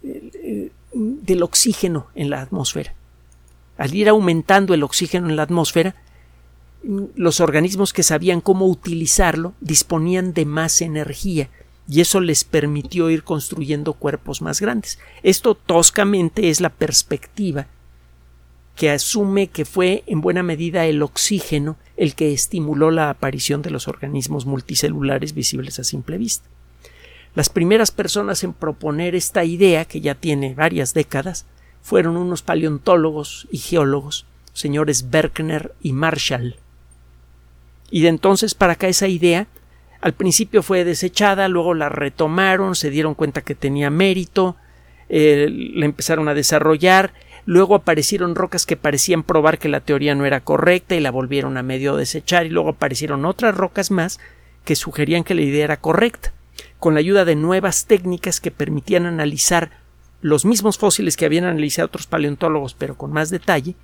eh, 0.05 0.71
del 0.93 1.43
oxígeno 1.43 2.07
en 2.15 2.31
la 2.31 2.43
atmósfera. 2.43 2.95
Al 3.77 3.93
ir 3.93 4.09
aumentando 4.09 4.73
el 4.73 4.85
oxígeno 4.85 5.29
en 5.29 5.35
la 5.35 5.43
atmósfera, 5.43 5.97
los 6.83 7.41
organismos 7.41 7.93
que 7.93 8.03
sabían 8.03 8.41
cómo 8.41 8.67
utilizarlo 8.67 9.55
disponían 9.61 10.33
de 10.33 10.47
más 10.47 10.81
energía 10.81 11.51
y 11.89 12.01
eso 12.01 12.21
les 12.21 12.45
permitió 12.45 13.11
ir 13.11 13.25
construyendo 13.25 13.95
cuerpos 13.95 14.43
más 14.43 14.61
grandes. 14.61 14.99
Esto 15.23 15.55
toscamente 15.57 16.49
es 16.49 16.61
la 16.61 16.71
perspectiva 16.71 17.67
que 18.77 18.91
asume 18.91 19.49
que 19.49 19.65
fue 19.65 20.05
en 20.07 20.21
buena 20.21 20.43
medida 20.43 20.87
el 20.87 21.03
oxígeno 21.03 21.77
el 21.97 22.15
que 22.15 22.33
estimuló 22.33 22.91
la 22.91 23.11
aparición 23.11 23.61
de 23.61 23.71
los 23.71 23.89
organismos 23.89 24.47
multicelulares 24.47 25.35
visibles 25.35 25.79
a 25.79 25.85
simple 25.85 26.17
vista. 26.17 26.49
Las 27.35 27.49
primeras 27.49 27.91
personas 27.91 28.43
en 28.43 28.53
proponer 28.53 29.15
esta 29.15 29.45
idea, 29.45 29.85
que 29.85 30.01
ya 30.01 30.15
tiene 30.15 30.55
varias 30.55 30.95
décadas, 30.95 31.45
fueron 31.83 32.17
unos 32.17 32.43
paleontólogos 32.43 33.49
y 33.51 33.59
geólogos, 33.59 34.27
señores 34.53 35.11
Berkner 35.11 35.75
y 35.83 35.93
Marshall, 35.93 36.57
Y 37.91 38.03
de 38.03 38.09
entonces 38.09 38.55
para 38.55 38.75
acá 38.75 38.89
esa 38.89 39.09
idea 39.09 39.47
al 40.01 40.15
principio 40.15 40.63
fue 40.63 40.85
desechada, 40.85 41.49
luego 41.49 41.75
la 41.75 41.89
retomaron, 41.89 42.75
se 42.75 42.91
dieron 42.91 43.15
cuenta 43.15 43.43
que 43.43 43.55
tenía 43.55 43.91
mérito, 43.91 44.57
eh, 45.09 45.49
la 45.51 45.85
empezaron 45.85 46.29
a 46.29 46.35
desarrollar, 46.35 47.13
luego 47.45 47.75
aparecieron 47.75 48.35
rocas 48.35 48.65
que 48.65 48.77
parecían 48.77 49.23
probar 49.23 49.59
que 49.59 49.69
la 49.69 49.81
teoría 49.81 50.15
no 50.15 50.25
era 50.25 50.41
correcta 50.41 50.95
y 50.95 51.01
la 51.01 51.11
volvieron 51.11 51.59
a 51.59 51.63
medio 51.63 51.97
desechar, 51.97 52.47
y 52.47 52.49
luego 52.49 52.71
aparecieron 52.71 53.27
otras 53.27 53.55
rocas 53.55 53.91
más 53.91 54.21
que 54.65 54.75
sugerían 54.75 55.25
que 55.25 55.35
la 55.35 55.43
idea 55.43 55.65
era 55.65 55.81
correcta, 55.81 56.33
con 56.79 56.95
la 56.95 57.01
ayuda 57.01 57.27
de 57.27 57.37
nuevas 57.37 57.85
técnicas 57.85 58.41
que 58.41 58.51
permitían 58.51 59.05
analizar 59.05 59.71
los 60.23 60.47
mismos 60.47 60.79
fósiles 60.79 61.17
que 61.17 61.27
habían 61.27 61.45
analizado 61.45 61.87
otros 61.87 62.07
paleontólogos, 62.07 62.73
pero 62.75 62.97
con 62.97 63.13
más 63.13 63.29
detalle, 63.29 63.75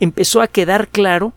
empezó 0.00 0.40
a 0.40 0.48
quedar 0.48 0.88
claro 0.88 1.34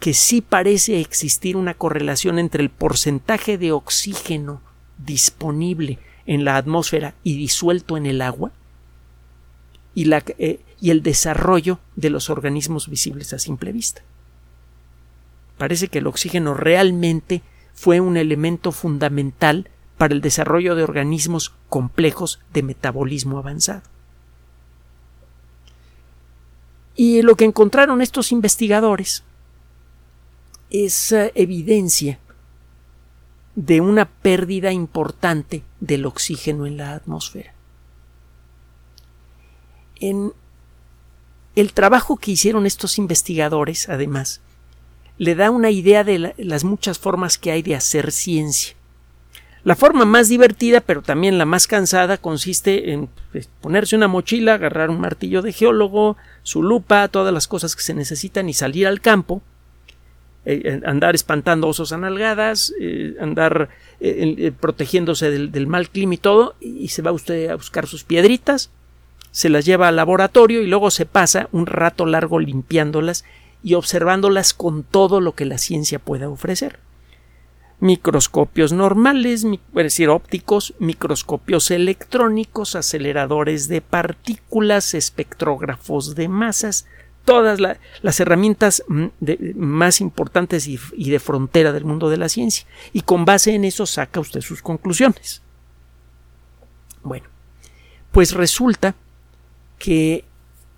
que 0.00 0.14
sí 0.14 0.40
parece 0.40 1.00
existir 1.00 1.56
una 1.56 1.74
correlación 1.74 2.38
entre 2.38 2.62
el 2.62 2.70
porcentaje 2.70 3.58
de 3.58 3.72
oxígeno 3.72 4.62
disponible 4.98 5.98
en 6.26 6.44
la 6.44 6.56
atmósfera 6.56 7.14
y 7.24 7.36
disuelto 7.36 7.96
en 7.96 8.06
el 8.06 8.22
agua 8.22 8.52
y, 9.94 10.04
la, 10.04 10.22
eh, 10.38 10.60
y 10.80 10.90
el 10.90 11.02
desarrollo 11.02 11.80
de 11.96 12.10
los 12.10 12.30
organismos 12.30 12.88
visibles 12.88 13.32
a 13.32 13.38
simple 13.38 13.72
vista. 13.72 14.02
Parece 15.56 15.88
que 15.88 15.98
el 15.98 16.06
oxígeno 16.06 16.54
realmente 16.54 17.42
fue 17.74 18.00
un 18.00 18.16
elemento 18.16 18.70
fundamental 18.70 19.68
para 19.96 20.14
el 20.14 20.20
desarrollo 20.20 20.76
de 20.76 20.84
organismos 20.84 21.52
complejos 21.68 22.38
de 22.52 22.62
metabolismo 22.62 23.38
avanzado. 23.38 23.82
Y 26.94 27.22
lo 27.22 27.36
que 27.36 27.44
encontraron 27.44 28.02
estos 28.02 28.30
investigadores 28.30 29.24
es 30.70 31.12
evidencia 31.34 32.18
de 33.54 33.80
una 33.80 34.06
pérdida 34.06 34.72
importante 34.72 35.64
del 35.80 36.06
oxígeno 36.06 36.66
en 36.66 36.76
la 36.76 36.94
atmósfera. 36.94 37.54
En 39.96 40.32
el 41.56 41.72
trabajo 41.72 42.16
que 42.16 42.30
hicieron 42.30 42.66
estos 42.66 42.98
investigadores, 42.98 43.88
además, 43.88 44.40
le 45.16 45.34
da 45.34 45.50
una 45.50 45.70
idea 45.70 46.04
de 46.04 46.34
las 46.36 46.62
muchas 46.62 46.98
formas 47.00 47.36
que 47.36 47.50
hay 47.50 47.62
de 47.62 47.74
hacer 47.74 48.12
ciencia. 48.12 48.76
La 49.64 49.74
forma 49.74 50.04
más 50.04 50.28
divertida, 50.28 50.80
pero 50.80 51.02
también 51.02 51.36
la 51.36 51.44
más 51.44 51.66
cansada, 51.66 52.16
consiste 52.16 52.92
en 52.92 53.08
pues, 53.32 53.50
ponerse 53.60 53.96
una 53.96 54.06
mochila, 54.06 54.54
agarrar 54.54 54.88
un 54.88 55.00
martillo 55.00 55.42
de 55.42 55.52
geólogo, 55.52 56.16
su 56.44 56.62
lupa, 56.62 57.08
todas 57.08 57.34
las 57.34 57.48
cosas 57.48 57.74
que 57.74 57.82
se 57.82 57.92
necesitan 57.92 58.48
y 58.48 58.54
salir 58.54 58.86
al 58.86 59.00
campo, 59.00 59.42
eh, 60.50 60.80
andar 60.86 61.14
espantando 61.14 61.68
osos 61.68 61.92
analgadas, 61.92 62.72
eh, 62.80 63.16
andar 63.20 63.68
eh, 64.00 64.50
protegiéndose 64.58 65.30
del, 65.30 65.52
del, 65.52 65.66
mal 65.66 65.90
clima 65.90 66.14
y 66.14 66.16
todo, 66.16 66.54
y 66.58 66.88
se 66.88 67.02
va 67.02 67.12
usted 67.12 67.50
a 67.50 67.56
buscar 67.56 67.86
sus 67.86 68.02
piedritas, 68.02 68.70
se 69.30 69.50
las 69.50 69.66
lleva 69.66 69.88
al 69.88 69.96
laboratorio 69.96 70.62
y 70.62 70.66
luego 70.66 70.90
se 70.90 71.04
pasa 71.04 71.50
un 71.52 71.66
rato 71.66 72.06
largo 72.06 72.38
limpiándolas 72.38 73.26
y 73.62 73.74
observándolas 73.74 74.54
con 74.54 74.84
todo 74.84 75.20
lo 75.20 75.34
que 75.34 75.44
la 75.44 75.58
ciencia 75.58 75.98
pueda 75.98 76.30
ofrecer. 76.30 76.78
Microscopios 77.80 78.72
normales, 78.72 79.44
es 79.44 79.58
decir, 79.74 80.08
ópticos, 80.08 80.72
microscopios 80.78 81.70
electrónicos, 81.70 82.74
aceleradores 82.74 83.68
de 83.68 83.82
partículas, 83.82 84.94
espectrógrafos 84.94 86.14
de 86.14 86.28
masas, 86.28 86.86
todas 87.28 87.60
las 88.02 88.20
herramientas 88.20 88.82
mm, 88.88 89.06
más 89.56 90.00
importantes 90.00 90.66
y, 90.66 90.78
y 90.96 91.10
de 91.10 91.18
frontera 91.18 91.72
del 91.72 91.84
mundo 91.84 92.08
de 92.08 92.16
la 92.16 92.28
ciencia. 92.28 92.66
Y 92.92 93.02
con 93.02 93.24
base 93.24 93.54
en 93.54 93.64
eso 93.64 93.86
saca 93.86 94.20
usted 94.20 94.40
sus 94.40 94.62
conclusiones. 94.62 95.42
Bueno, 97.02 97.26
pues 98.12 98.32
resulta 98.32 98.94
que 99.78 100.24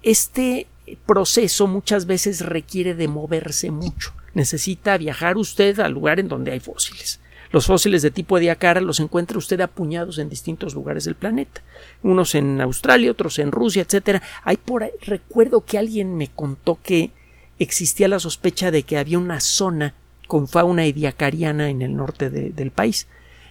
este 0.02 0.66
proceso 1.06 1.66
muchas 1.66 2.06
veces 2.06 2.40
requiere 2.40 2.94
de 2.94 3.06
moverse 3.06 3.70
mucho 3.70 4.12
necesita 4.34 4.96
viajar 4.96 5.36
usted 5.36 5.78
al 5.80 5.92
lugar 5.92 6.20
en 6.20 6.28
donde 6.28 6.52
hay 6.52 6.60
fósiles. 6.60 7.19
Los 7.52 7.66
fósiles 7.66 8.02
de 8.02 8.10
tipo 8.10 8.38
Ediacara 8.38 8.80
los 8.80 9.00
encuentra 9.00 9.38
usted 9.38 9.60
apuñados 9.60 10.18
en 10.18 10.28
distintos 10.28 10.74
lugares 10.74 11.04
del 11.04 11.16
planeta. 11.16 11.62
Unos 12.02 12.34
en 12.34 12.60
Australia, 12.60 13.10
otros 13.10 13.38
en 13.40 13.50
Rusia, 13.50 13.82
etcétera. 13.82 14.22
Hay 14.44 14.56
por 14.56 14.84
ahí, 14.84 14.90
recuerdo 15.02 15.64
que 15.64 15.78
alguien 15.78 16.16
me 16.16 16.28
contó 16.28 16.78
que 16.82 17.10
existía 17.58 18.08
la 18.08 18.20
sospecha 18.20 18.70
de 18.70 18.84
que 18.84 18.98
había 18.98 19.18
una 19.18 19.40
zona 19.40 19.94
con 20.28 20.46
fauna 20.46 20.86
ediacariana 20.86 21.70
en 21.70 21.82
el 21.82 21.96
norte 21.96 22.30
del 22.30 22.70
país. 22.70 23.08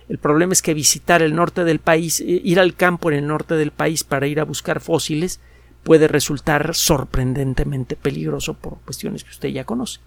El 0.08 0.18
problema 0.18 0.54
es 0.54 0.62
que 0.62 0.74
visitar 0.74 1.22
el 1.22 1.36
norte 1.36 1.64
del 1.64 1.80
país, 1.80 2.20
eh, 2.22 2.42
ir 2.44 2.60
al 2.60 2.76
campo 2.76 3.12
en 3.12 3.18
el 3.18 3.28
norte 3.28 3.56
del 3.56 3.72
país 3.72 4.04
para 4.04 4.28
ir 4.28 4.40
a 4.40 4.46
buscar 4.46 4.80
fósiles, 4.80 5.40
puede 5.84 6.08
resultar 6.08 6.74
sorprendentemente 6.74 7.96
peligroso 7.96 8.56
por 8.56 8.80
cuestiones 8.80 9.24
que 9.24 9.30
usted 9.30 9.50
ya 9.50 9.66
conoce. 9.66 10.00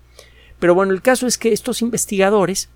Pero 0.58 0.74
bueno, 0.74 0.92
el 0.92 1.02
caso 1.02 1.26
es 1.26 1.38
que 1.38 1.52
estos 1.52 1.82
investigadores, 1.82 2.68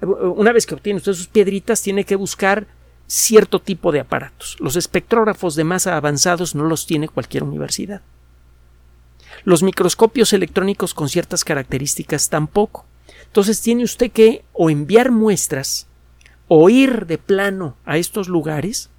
una 0.00 0.52
vez 0.52 0.66
que 0.66 0.74
obtienen 0.74 0.98
usted 0.98 1.12
sus 1.12 1.28
piedritas, 1.28 1.82
tiene 1.82 2.04
que 2.04 2.16
buscar 2.16 2.66
cierto 3.06 3.60
tipo 3.60 3.90
de 3.90 4.00
aparatos. 4.00 4.56
Los 4.60 4.76
espectrógrafos 4.76 5.54
de 5.56 5.64
masa 5.64 5.96
avanzados 5.96 6.54
no 6.54 6.64
los 6.64 6.86
tiene 6.86 7.08
cualquier 7.08 7.42
universidad. 7.42 8.02
Los 9.44 9.62
microscopios 9.62 10.32
electrónicos 10.32 10.94
con 10.94 11.08
ciertas 11.08 11.44
características 11.44 12.28
tampoco. 12.28 12.84
Entonces 13.24 13.60
tiene 13.60 13.84
usted 13.84 14.10
que 14.10 14.44
o 14.52 14.70
enviar 14.70 15.10
muestras 15.10 15.86
o 16.48 16.70
ir 16.70 17.06
de 17.06 17.18
plano 17.18 17.76
a 17.84 17.98
estos 17.98 18.28
lugares 18.28 18.90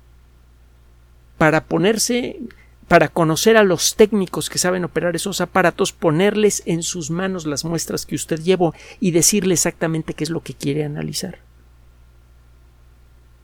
para 1.38 1.66
ponerse 1.66 2.40
para 2.90 3.08
conocer 3.08 3.56
a 3.56 3.64
los 3.64 3.96
técnicos 3.96 4.50
que 4.50 4.58
saben 4.58 4.84
operar 4.84 5.16
esos 5.16 5.42
aparatos, 5.42 5.94
ponerles 5.94 6.64
en 6.66 6.82
sus 6.82 7.12
manos 7.12 7.46
las 7.46 7.64
muestras 7.64 8.08
que 8.08 8.16
usted 8.16 8.40
llevó 8.40 8.74
y 9.00 9.12
decirle 9.12 9.54
exactamente 9.54 10.16
qué 10.16 10.24
es 10.24 10.32
lo 10.32 10.42
que 10.42 10.56
quiere 10.56 10.84
analizar. 10.84 11.38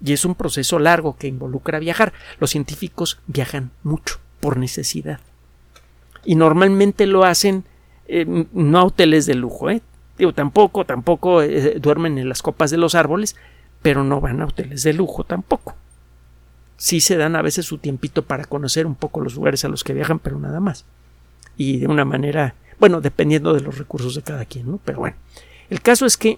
Y 0.03 0.13
es 0.13 0.25
un 0.25 0.33
proceso 0.33 0.79
largo 0.79 1.15
que 1.15 1.27
involucra 1.27 1.77
viajar. 1.77 2.11
Los 2.39 2.49
científicos 2.49 3.19
viajan 3.27 3.69
mucho 3.83 4.17
por 4.39 4.57
necesidad. 4.57 5.19
Y 6.25 6.33
normalmente 6.33 7.05
lo 7.05 7.23
hacen 7.23 7.65
eh, 8.07 8.25
no 8.51 8.79
a 8.79 8.83
hoteles 8.83 9.27
de 9.27 9.35
lujo, 9.35 9.69
¿eh? 9.69 9.83
Digo, 10.17 10.33
tampoco, 10.33 10.85
tampoco 10.85 11.43
eh, 11.43 11.77
duermen 11.79 12.17
en 12.17 12.29
las 12.29 12.41
copas 12.41 12.71
de 12.71 12.77
los 12.77 12.95
árboles, 12.95 13.35
pero 13.83 14.03
no 14.03 14.21
van 14.21 14.41
a 14.41 14.45
hoteles 14.45 14.81
de 14.81 14.93
lujo 14.93 15.23
tampoco 15.23 15.75
sí 16.77 17.01
se 17.01 17.17
dan 17.17 17.35
a 17.35 17.41
veces 17.41 17.65
su 17.65 17.77
tiempito 17.77 18.23
para 18.23 18.45
conocer 18.45 18.85
un 18.85 18.95
poco 18.95 19.21
los 19.21 19.35
lugares 19.35 19.65
a 19.65 19.69
los 19.69 19.83
que 19.83 19.93
viajan, 19.93 20.19
pero 20.19 20.39
nada 20.39 20.59
más. 20.59 20.85
Y 21.57 21.77
de 21.77 21.87
una 21.87 22.05
manera, 22.05 22.55
bueno, 22.79 23.01
dependiendo 23.01 23.53
de 23.53 23.61
los 23.61 23.77
recursos 23.77 24.15
de 24.15 24.21
cada 24.21 24.45
quien, 24.45 24.69
¿no? 24.69 24.79
Pero 24.83 24.99
bueno, 24.99 25.15
el 25.69 25.81
caso 25.81 26.05
es 26.05 26.17
que 26.17 26.37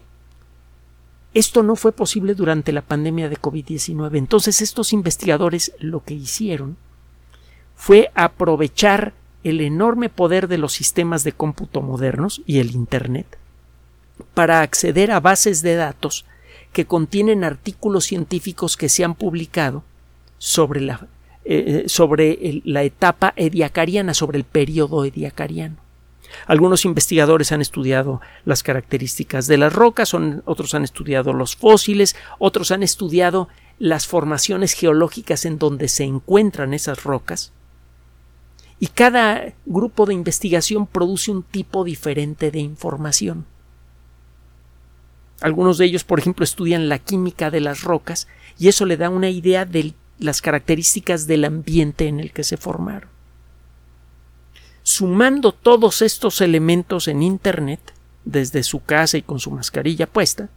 esto 1.34 1.64
no 1.64 1.76
fue 1.76 1.92
posible 1.92 2.34
durante 2.34 2.72
la 2.72 2.82
pandemia 2.82 3.30
de 3.30 3.38
COVID-19. 3.38 4.18
Entonces 4.18 4.62
estos 4.62 4.94
investigadores 4.94 5.74
lo 5.80 6.04
que 6.04 6.14
hicieron 6.14 6.78
fue 7.76 8.12
aprovechar 8.16 9.14
el 9.44 9.62
enorme 9.62 10.10
poder 10.10 10.48
de 10.48 10.58
los 10.58 10.74
sistemas 10.74 11.24
de 11.24 11.32
cómputo 11.32 11.82
modernos 11.82 12.42
y 12.46 12.60
el 12.60 12.72
Internet 12.72 13.38
para 14.34 14.62
acceder 14.62 15.12
a 15.12 15.20
bases 15.20 15.62
de 15.62 15.76
datos 15.76 16.26
que 16.74 16.86
contienen 16.86 17.44
artículos 17.44 18.06
científicos 18.06 18.78
que 18.78 18.90
se 18.90 19.04
han 19.04 19.16
publicado 19.16 19.84
sobre 20.38 20.82
la, 20.82 21.08
eh, 21.46 21.86
sobre 21.88 22.62
la 22.66 22.84
etapa 22.84 23.34
ediacariana, 23.36 24.14
sobre 24.14 24.38
el 24.38 24.44
periodo 24.44 25.06
ediacariano. 25.06 25.78
Algunos 26.46 26.86
investigadores 26.86 27.52
han 27.52 27.62
estudiado 27.62 28.22
las 28.46 28.64
características 28.64 29.48
de 29.48 29.58
las 29.58 29.74
rocas, 29.74 30.14
otros 30.46 30.74
han 30.74 30.84
estudiado 30.84 31.34
los 31.34 31.56
fósiles, 31.56 32.16
otros 32.38 32.72
han 32.72 32.84
estudiado 32.84 33.48
las 33.80 34.08
formaciones 34.08 34.74
geológicas 34.74 35.46
en 35.46 35.58
donde 35.58 35.88
se 35.88 36.04
encuentran 36.04 36.74
esas 36.74 37.04
rocas. 37.04 37.52
Y 38.80 38.88
cada 38.88 39.54
grupo 39.66 40.06
de 40.06 40.14
investigación 40.14 40.86
produce 40.86 41.32
un 41.32 41.44
tipo 41.44 41.84
diferente 41.84 42.52
de 42.52 42.60
información. 42.60 43.46
Algunos 45.42 45.78
de 45.78 45.86
ellos, 45.86 46.04
por 46.04 46.20
ejemplo, 46.20 46.44
estudian 46.44 46.90
la 46.90 47.00
química 47.00 47.52
de 47.52 47.62
las 47.62 47.84
rocas 47.84 48.28
y 48.58 48.68
eso 48.68 48.86
le 48.86 48.98
da 48.98 49.10
una 49.10 49.30
idea 49.30 49.66
del 49.66 49.94
las 50.20 50.42
características 50.42 51.28
del 51.28 51.46
ambiente 51.46 52.08
en 52.08 52.20
el 52.20 52.32
que 52.32 52.44
se 52.44 52.58
formaron. 52.58 53.10
Sumando 54.84 55.52
todos 55.52 56.02
estos 56.02 56.42
elementos 56.42 57.08
en 57.08 57.22
Internet, 57.22 57.80
desde 58.26 58.64
su 58.64 58.84
casa 58.84 59.18
y 59.18 59.22
con 59.22 59.40
su 59.40 59.52
mascarilla 59.52 60.08
puesta, 60.08 60.50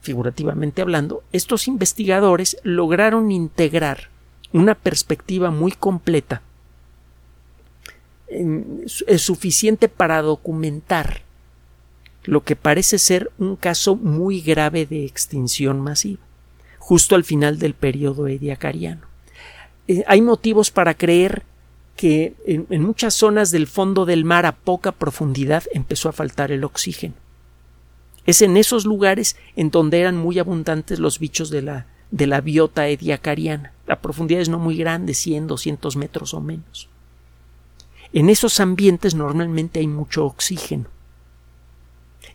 figurativamente 0.00 0.82
hablando, 0.82 1.22
estos 1.32 1.68
investigadores 1.68 2.56
lograron 2.62 3.30
integrar 3.30 4.10
una 4.52 4.74
perspectiva 4.74 5.50
muy 5.50 5.72
completa, 5.72 6.42
es 8.28 9.22
suficiente 9.22 9.88
para 9.88 10.20
documentar 10.22 11.22
lo 12.24 12.44
que 12.44 12.56
parece 12.56 12.98
ser 12.98 13.30
un 13.38 13.56
caso 13.56 13.96
muy 13.96 14.40
grave 14.42 14.84
de 14.84 15.04
extinción 15.04 15.80
masiva, 15.80 16.20
justo 16.88 17.16
al 17.16 17.24
final 17.24 17.58
del 17.58 17.74
periodo 17.74 18.28
ediacariano. 18.28 19.02
Eh, 19.88 20.04
hay 20.06 20.22
motivos 20.22 20.70
para 20.70 20.94
creer 20.94 21.42
que 21.96 22.32
en, 22.46 22.82
muchas 22.82 23.12
zonas 23.12 23.50
del 23.50 23.66
fondo 23.66 24.06
del 24.06 24.24
mar 24.24 24.46
a 24.46 24.52
poca 24.56 24.92
profundidad 24.92 25.64
empezó 25.74 26.08
a 26.08 26.14
faltar 26.14 26.50
el 26.50 26.64
oxígeno. 26.64 27.12
Es 28.24 28.40
en 28.40 28.56
esos 28.56 28.86
lugares 28.86 29.36
en 29.54 29.70
donde 29.70 30.00
eran 30.00 30.16
muy 30.16 30.38
abundantes 30.38 30.98
los 30.98 31.18
bichos 31.18 31.50
de 31.50 31.60
la, 31.60 31.86
de 32.10 32.26
la 32.26 32.40
biota 32.40 32.88
ediacariana, 32.88 33.74
a 33.86 33.96
profundidades 33.96 34.48
no 34.48 34.58
muy 34.58 34.78
grandes, 34.78 35.18
100, 35.18 35.46
200 35.46 35.94
metros 35.96 36.32
o 36.32 36.40
menos. 36.40 36.88
En 38.14 38.30
esos 38.30 38.60
ambientes 38.60 39.14
normalmente 39.14 39.80
hay 39.80 39.88
mucho 39.88 40.24
oxígeno. 40.24 40.86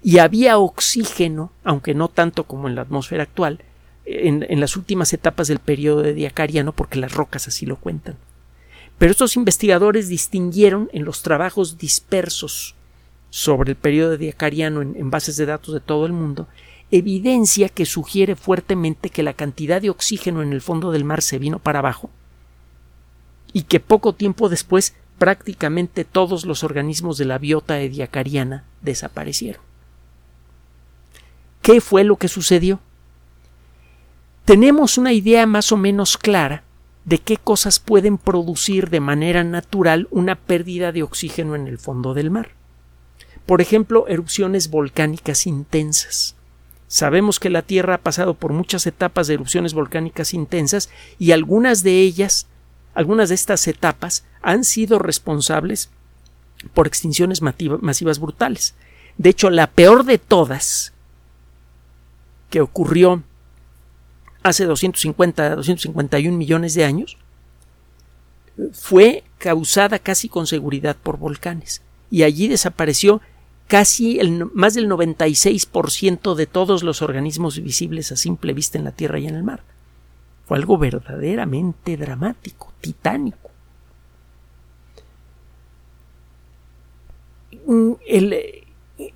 Y 0.03 0.19
había 0.19 0.59
oxígeno, 0.59 1.51
aunque 1.63 1.95
no 1.95 2.07
tanto 2.07 2.43
como 2.43 2.67
en 2.67 2.75
la 2.75 2.83
atmósfera 2.83 3.23
actual, 3.23 3.59
en, 4.05 4.59
las 4.59 4.75
últimas 4.75 5.13
etapas 5.13 5.47
del 5.47 5.59
periodo 5.59 6.01
de 6.01 6.13
Diacariano, 6.13 6.73
porque 6.73 6.99
las 6.99 7.13
rocas 7.13 7.47
así 7.47 7.65
lo 7.65 7.77
cuentan. 7.77 8.17
Pero 8.97 9.11
estos 9.11 9.35
investigadores 9.35 10.07
distinguieron 10.07 10.89
en 10.93 11.05
los 11.05 11.23
trabajos 11.23 11.77
dispersos 11.77 12.75
sobre 13.29 13.71
el 13.71 13.75
periodo 13.75 14.17
Diacariano 14.17 14.81
en 14.81 15.09
bases 15.09 15.37
de 15.37 15.45
datos 15.45 15.73
de 15.73 15.79
todo 15.79 16.05
el 16.05 16.13
mundo 16.13 16.47
evidencia 16.91 17.69
que 17.69 17.87
sugiere 17.87 18.35
fuertemente 18.35 19.09
que 19.09 19.23
la 19.23 19.33
cantidad 19.33 19.81
de 19.81 19.89
oxígeno 19.89 20.43
en 20.43 20.53
el 20.53 20.61
fondo 20.61 20.91
del 20.91 21.03
mar 21.03 21.23
se 21.23 21.39
vino 21.39 21.57
para 21.57 21.79
abajo 21.79 22.11
y 23.51 23.63
que 23.63 23.79
poco 23.79 24.13
tiempo 24.13 24.47
después 24.47 24.93
prácticamente 25.17 26.05
todos 26.05 26.45
los 26.45 26.63
organismos 26.63 27.17
de 27.17 27.25
la 27.25 27.39
biota 27.39 27.79
ediacariana 27.81 28.63
desaparecieron. 28.81 29.61
¿Qué 31.63 31.81
fue 31.81 32.03
lo 32.03 32.17
que 32.17 32.27
sucedió? 32.27 32.79
Tenemos 34.45 34.97
una 34.97 35.13
idea 35.13 35.45
más 35.45 35.71
o 35.71 35.77
menos 35.77 36.17
clara 36.17 36.63
de 37.05 37.19
qué 37.19 37.37
cosas 37.37 37.79
pueden 37.79 38.17
producir 38.17 38.89
de 38.89 38.99
manera 38.99 39.45
natural 39.45 40.09
una 40.11 40.35
pérdida 40.35 40.91
de 40.91 41.01
oxígeno 41.01 41.55
en 41.55 41.67
el 41.67 41.77
fondo 41.77 42.13
del 42.13 42.29
mar. 42.29 42.51
Por 43.45 43.61
ejemplo, 43.61 44.05
erupciones 44.07 44.69
volcánicas 44.69 45.47
intensas. 45.47 46.35
Sabemos 46.87 47.39
que 47.39 47.49
la 47.49 47.61
Tierra 47.61 47.95
ha 47.95 47.97
pasado 47.99 48.33
por 48.33 48.51
muchas 48.51 48.85
etapas 48.85 49.27
de 49.27 49.35
erupciones 49.35 49.73
volcánicas 49.73 50.33
intensas 50.33 50.89
y 51.17 51.31
algunas 51.31 51.81
de 51.81 52.01
ellas, 52.01 52.47
algunas 52.93 53.29
de 53.29 53.35
estas 53.35 53.65
etapas 53.67 54.25
han 54.41 54.65
sido 54.65 54.99
responsables 54.99 55.89
por 56.73 56.85
extinciones 56.85 57.41
masivas 57.41 58.19
brutales. 58.19 58.75
De 59.17 59.29
hecho, 59.29 59.49
la 59.49 59.67
peor 59.67 60.03
de 60.03 60.17
todas, 60.17 60.93
que 62.49 62.61
ocurrió 62.61 63.23
hace 64.43 64.65
250, 64.65 65.55
251 65.55 66.37
millones 66.37 66.73
de 66.73 66.83
años, 66.83 67.17
fue 68.71 69.23
causada 69.37 69.99
casi 69.99 70.29
con 70.29 70.47
seguridad 70.47 70.95
por 71.01 71.17
volcanes. 71.17 71.81
Y 72.11 72.23
allí 72.23 72.47
desapareció 72.47 73.21
casi 73.67 74.19
el, 74.19 74.45
más 74.53 74.75
del 74.75 74.89
96% 74.89 76.35
de 76.35 76.45
todos 76.45 76.83
los 76.83 77.01
organismos 77.01 77.61
visibles 77.61 78.11
a 78.11 78.15
simple 78.15 78.53
vista 78.53 78.77
en 78.77 78.83
la 78.83 78.91
Tierra 78.91 79.19
y 79.19 79.27
en 79.27 79.35
el 79.35 79.43
mar. 79.43 79.63
Fue 80.45 80.57
algo 80.57 80.77
verdaderamente 80.77 81.97
dramático, 81.97 82.73
titánico. 82.81 83.49
Mm, 87.65 87.93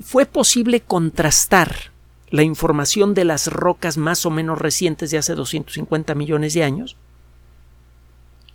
fue 0.01 0.25
posible 0.25 0.81
contrastar 0.81 1.91
la 2.29 2.43
información 2.43 3.13
de 3.13 3.25
las 3.25 3.47
rocas 3.47 3.97
más 3.97 4.25
o 4.25 4.29
menos 4.29 4.59
recientes 4.59 5.11
de 5.11 5.17
hace 5.17 5.35
250 5.35 6.13
millones 6.15 6.53
de 6.53 6.63
años, 6.63 6.97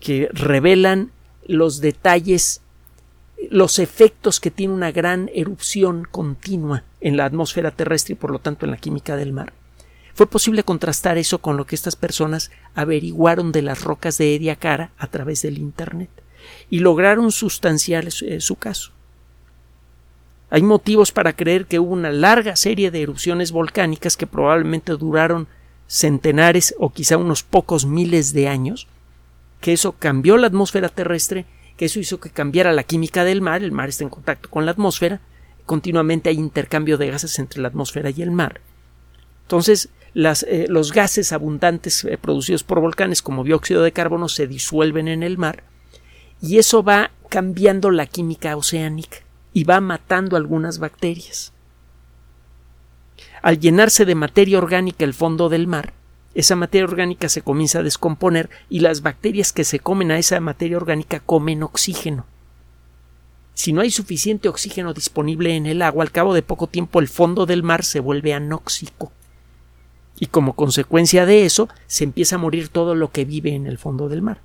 que 0.00 0.28
revelan 0.32 1.10
los 1.46 1.80
detalles, 1.80 2.60
los 3.50 3.78
efectos 3.78 4.40
que 4.40 4.50
tiene 4.50 4.74
una 4.74 4.92
gran 4.92 5.30
erupción 5.34 6.06
continua 6.10 6.84
en 7.00 7.16
la 7.16 7.24
atmósfera 7.24 7.70
terrestre 7.70 8.12
y 8.12 8.16
por 8.16 8.30
lo 8.30 8.38
tanto 8.38 8.66
en 8.66 8.72
la 8.72 8.76
química 8.76 9.16
del 9.16 9.32
mar. 9.32 9.52
Fue 10.14 10.26
posible 10.26 10.62
contrastar 10.62 11.16
eso 11.16 11.38
con 11.38 11.56
lo 11.56 11.66
que 11.66 11.74
estas 11.74 11.96
personas 11.96 12.50
averiguaron 12.74 13.50
de 13.50 13.62
las 13.62 13.82
rocas 13.82 14.18
de 14.18 14.34
Ediacara 14.34 14.90
a 14.98 15.06
través 15.06 15.42
del 15.42 15.58
Internet 15.58 16.10
y 16.68 16.80
lograron 16.80 17.32
sustanciar 17.32 18.06
eh, 18.06 18.40
su 18.40 18.56
caso. 18.56 18.91
Hay 20.54 20.62
motivos 20.62 21.12
para 21.12 21.32
creer 21.32 21.64
que 21.64 21.78
hubo 21.78 21.94
una 21.94 22.10
larga 22.10 22.56
serie 22.56 22.90
de 22.90 23.00
erupciones 23.00 23.52
volcánicas 23.52 24.18
que 24.18 24.26
probablemente 24.26 24.92
duraron 24.92 25.48
centenares 25.86 26.74
o 26.78 26.92
quizá 26.92 27.16
unos 27.16 27.42
pocos 27.42 27.86
miles 27.86 28.34
de 28.34 28.48
años, 28.48 28.86
que 29.62 29.72
eso 29.72 29.92
cambió 29.92 30.36
la 30.36 30.48
atmósfera 30.48 30.90
terrestre, 30.90 31.46
que 31.78 31.86
eso 31.86 32.00
hizo 32.00 32.20
que 32.20 32.28
cambiara 32.28 32.74
la 32.74 32.82
química 32.82 33.24
del 33.24 33.40
mar, 33.40 33.62
el 33.62 33.72
mar 33.72 33.88
está 33.88 34.04
en 34.04 34.10
contacto 34.10 34.50
con 34.50 34.66
la 34.66 34.72
atmósfera, 34.72 35.22
continuamente 35.64 36.28
hay 36.28 36.36
intercambio 36.36 36.98
de 36.98 37.10
gases 37.10 37.38
entre 37.38 37.62
la 37.62 37.68
atmósfera 37.68 38.10
y 38.10 38.20
el 38.20 38.30
mar. 38.30 38.60
Entonces, 39.44 39.88
eh, 40.14 40.66
los 40.68 40.92
gases 40.92 41.32
abundantes 41.32 42.04
eh, 42.04 42.18
producidos 42.18 42.62
por 42.62 42.78
volcanes 42.78 43.22
como 43.22 43.42
dióxido 43.42 43.82
de 43.82 43.92
carbono 43.92 44.28
se 44.28 44.46
disuelven 44.46 45.08
en 45.08 45.22
el 45.22 45.38
mar 45.38 45.64
y 46.42 46.58
eso 46.58 46.82
va 46.82 47.10
cambiando 47.30 47.90
la 47.90 48.04
química 48.04 48.54
oceánica 48.54 49.20
y 49.52 49.64
va 49.64 49.80
matando 49.80 50.36
algunas 50.36 50.78
bacterias. 50.78 51.52
Al 53.42 53.58
llenarse 53.58 54.04
de 54.04 54.14
materia 54.14 54.58
orgánica 54.58 55.04
el 55.04 55.14
fondo 55.14 55.48
del 55.48 55.66
mar, 55.66 55.92
esa 56.34 56.56
materia 56.56 56.86
orgánica 56.86 57.28
se 57.28 57.42
comienza 57.42 57.80
a 57.80 57.82
descomponer 57.82 58.48
y 58.70 58.80
las 58.80 59.02
bacterias 59.02 59.52
que 59.52 59.64
se 59.64 59.80
comen 59.80 60.10
a 60.10 60.18
esa 60.18 60.40
materia 60.40 60.76
orgánica 60.76 61.20
comen 61.20 61.62
oxígeno. 61.62 62.24
Si 63.54 63.72
no 63.72 63.82
hay 63.82 63.90
suficiente 63.90 64.48
oxígeno 64.48 64.94
disponible 64.94 65.56
en 65.56 65.66
el 65.66 65.82
agua, 65.82 66.04
al 66.04 66.10
cabo 66.10 66.32
de 66.32 66.42
poco 66.42 66.68
tiempo 66.68 67.00
el 67.00 67.08
fondo 67.08 67.44
del 67.44 67.62
mar 67.62 67.84
se 67.84 68.00
vuelve 68.00 68.32
anóxico. 68.32 69.12
Y 70.18 70.26
como 70.26 70.54
consecuencia 70.54 71.26
de 71.26 71.44
eso, 71.44 71.68
se 71.86 72.04
empieza 72.04 72.36
a 72.36 72.38
morir 72.38 72.68
todo 72.68 72.94
lo 72.94 73.10
que 73.10 73.24
vive 73.24 73.54
en 73.54 73.66
el 73.66 73.76
fondo 73.76 74.08
del 74.08 74.22
mar. 74.22 74.40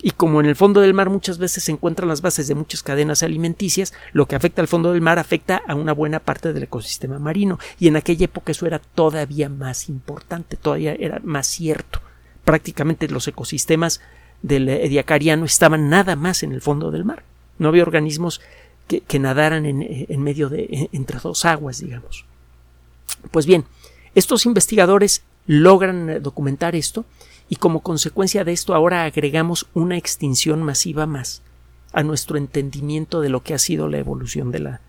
Y 0.00 0.12
como 0.12 0.40
en 0.40 0.46
el 0.46 0.54
fondo 0.54 0.80
del 0.80 0.94
mar 0.94 1.10
muchas 1.10 1.38
veces 1.38 1.64
se 1.64 1.72
encuentran 1.72 2.08
las 2.08 2.22
bases 2.22 2.46
de 2.46 2.54
muchas 2.54 2.82
cadenas 2.82 3.22
alimenticias, 3.24 3.92
lo 4.12 4.26
que 4.26 4.36
afecta 4.36 4.62
al 4.62 4.68
fondo 4.68 4.92
del 4.92 5.00
mar 5.00 5.18
afecta 5.18 5.60
a 5.66 5.74
una 5.74 5.92
buena 5.92 6.20
parte 6.20 6.52
del 6.52 6.62
ecosistema 6.62 7.18
marino. 7.18 7.58
Y 7.80 7.88
en 7.88 7.96
aquella 7.96 8.26
época 8.26 8.52
eso 8.52 8.66
era 8.66 8.78
todavía 8.78 9.48
más 9.48 9.88
importante, 9.88 10.56
todavía 10.56 10.94
era 10.94 11.20
más 11.24 11.48
cierto. 11.48 12.00
Prácticamente 12.44 13.08
los 13.08 13.26
ecosistemas 13.26 14.00
del 14.42 14.68
ediacariano 14.68 15.44
estaban 15.44 15.88
nada 15.88 16.14
más 16.14 16.44
en 16.44 16.52
el 16.52 16.60
fondo 16.60 16.92
del 16.92 17.04
mar. 17.04 17.24
No 17.58 17.68
había 17.68 17.82
organismos 17.82 18.40
que, 18.86 19.18
nadaran 19.18 19.66
en, 19.66 19.84
en, 20.08 20.22
medio 20.22 20.48
de 20.48 20.88
entre 20.92 21.18
dos 21.18 21.44
aguas, 21.44 21.80
digamos. 21.80 22.24
Pues 23.32 23.46
bien, 23.46 23.64
estos 24.14 24.46
investigadores 24.46 25.22
logran 25.46 26.22
documentar 26.22 26.74
esto 26.76 27.04
y 27.48 27.56
como 27.56 27.80
consecuencia 27.80 28.44
de 28.44 28.52
esto 28.52 28.74
ahora 28.74 29.04
agregamos 29.04 29.66
una 29.74 29.96
extinción 29.96 30.62
masiva 30.62 31.06
más 31.06 31.42
a 31.92 32.02
nuestro 32.02 32.36
entendimiento 32.36 33.20
de 33.20 33.30
lo 33.30 33.42
que 33.42 33.54
ha 33.54 33.58
sido 33.58 33.88
la 33.88 33.98
evolución 33.98 34.50
de 34.50 34.58
la, 34.58 34.80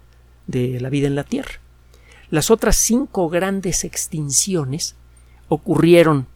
de 0.47 0.79
la 0.79 0.89
vida 0.89 1.07
en 1.07 1.15
la 1.15 1.23
Tierra. 1.23 1.61
Las 2.29 2.51
otras 2.51 2.75
cinco 2.75 3.29
grandes 3.29 3.83
extinciones 3.83 4.95
ocurrieron 5.47 6.27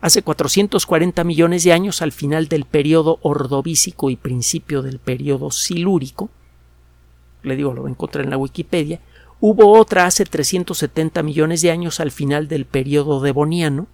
hace 0.00 0.22
440 0.22 1.24
millones 1.24 1.64
de 1.64 1.72
años 1.72 2.02
al 2.02 2.12
final 2.12 2.48
del 2.48 2.64
periodo 2.64 3.18
ordovícico 3.22 4.10
y 4.10 4.16
principio 4.16 4.82
del 4.82 4.98
periodo 4.98 5.50
silúrico. 5.50 6.30
Le 7.42 7.56
digo, 7.56 7.74
lo 7.74 7.88
encontrar 7.88 8.24
en 8.24 8.30
la 8.30 8.38
Wikipedia. 8.38 9.00
Hubo 9.40 9.78
otra 9.78 10.06
hace 10.06 10.24
370 10.24 11.22
millones 11.22 11.60
de 11.62 11.70
años 11.70 12.00
al 12.00 12.10
final 12.10 12.48
del 12.48 12.64
periodo 12.64 13.20
devoniano 13.20 13.86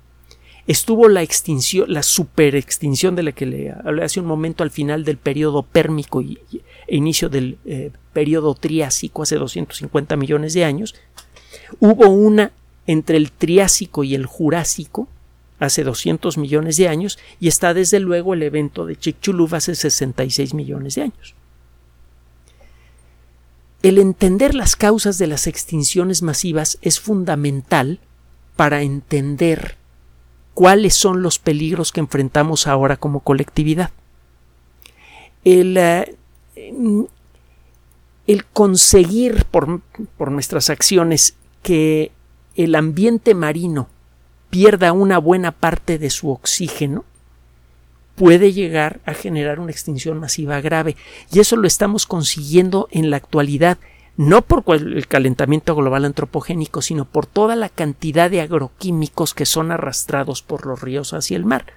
estuvo 0.70 1.08
la 1.08 1.22
extinción, 1.22 1.92
la 1.92 2.04
superextinción 2.04 3.16
de 3.16 3.24
la 3.24 3.32
que 3.32 3.44
le 3.44 3.72
hablé 3.72 4.04
hace 4.04 4.20
un 4.20 4.26
momento 4.26 4.62
al 4.62 4.70
final 4.70 5.04
del 5.04 5.16
periodo 5.16 5.64
pérmico 5.64 6.22
y, 6.22 6.38
e 6.86 6.96
inicio 6.96 7.28
del 7.28 7.58
eh, 7.64 7.90
periodo 8.12 8.54
triásico 8.54 9.22
hace 9.22 9.34
250 9.34 10.14
millones 10.16 10.54
de 10.54 10.64
años. 10.64 10.94
Hubo 11.80 12.08
una 12.08 12.52
entre 12.86 13.16
el 13.16 13.32
triásico 13.32 14.04
y 14.04 14.14
el 14.14 14.26
jurásico 14.26 15.08
hace 15.58 15.82
200 15.82 16.38
millones 16.38 16.76
de 16.76 16.86
años 16.86 17.18
y 17.40 17.48
está 17.48 17.74
desde 17.74 17.98
luego 17.98 18.34
el 18.34 18.44
evento 18.44 18.86
de 18.86 18.94
Chicxulub 18.94 19.52
hace 19.56 19.74
66 19.74 20.54
millones 20.54 20.94
de 20.94 21.02
años. 21.02 21.34
El 23.82 23.98
entender 23.98 24.54
las 24.54 24.76
causas 24.76 25.18
de 25.18 25.26
las 25.26 25.48
extinciones 25.48 26.22
masivas 26.22 26.78
es 26.80 27.00
fundamental 27.00 27.98
para 28.54 28.82
entender 28.82 29.79
cuáles 30.54 30.94
son 30.94 31.22
los 31.22 31.38
peligros 31.38 31.92
que 31.92 32.00
enfrentamos 32.00 32.66
ahora 32.66 32.96
como 32.96 33.20
colectividad. 33.20 33.90
El, 35.44 35.76
eh, 35.76 36.16
el 38.26 38.44
conseguir 38.46 39.44
por, 39.46 39.80
por 40.16 40.30
nuestras 40.30 40.70
acciones 40.70 41.34
que 41.62 42.12
el 42.56 42.74
ambiente 42.74 43.34
marino 43.34 43.88
pierda 44.50 44.92
una 44.92 45.18
buena 45.18 45.52
parte 45.52 45.98
de 45.98 46.10
su 46.10 46.30
oxígeno, 46.30 47.04
puede 48.16 48.52
llegar 48.52 49.00
a 49.06 49.14
generar 49.14 49.60
una 49.60 49.70
extinción 49.70 50.18
masiva 50.18 50.60
grave. 50.60 50.96
Y 51.32 51.40
eso 51.40 51.56
lo 51.56 51.66
estamos 51.66 52.06
consiguiendo 52.06 52.88
en 52.90 53.08
la 53.08 53.16
actualidad, 53.16 53.78
no 54.20 54.42
por 54.42 54.62
el 54.76 55.06
calentamiento 55.06 55.74
global 55.74 56.04
antropogénico, 56.04 56.82
sino 56.82 57.06
por 57.06 57.24
toda 57.24 57.56
la 57.56 57.70
cantidad 57.70 58.30
de 58.30 58.42
agroquímicos 58.42 59.32
que 59.32 59.46
son 59.46 59.72
arrastrados 59.72 60.42
por 60.42 60.66
los 60.66 60.82
ríos 60.82 61.14
hacia 61.14 61.38
el 61.38 61.46
mar. 61.46 61.72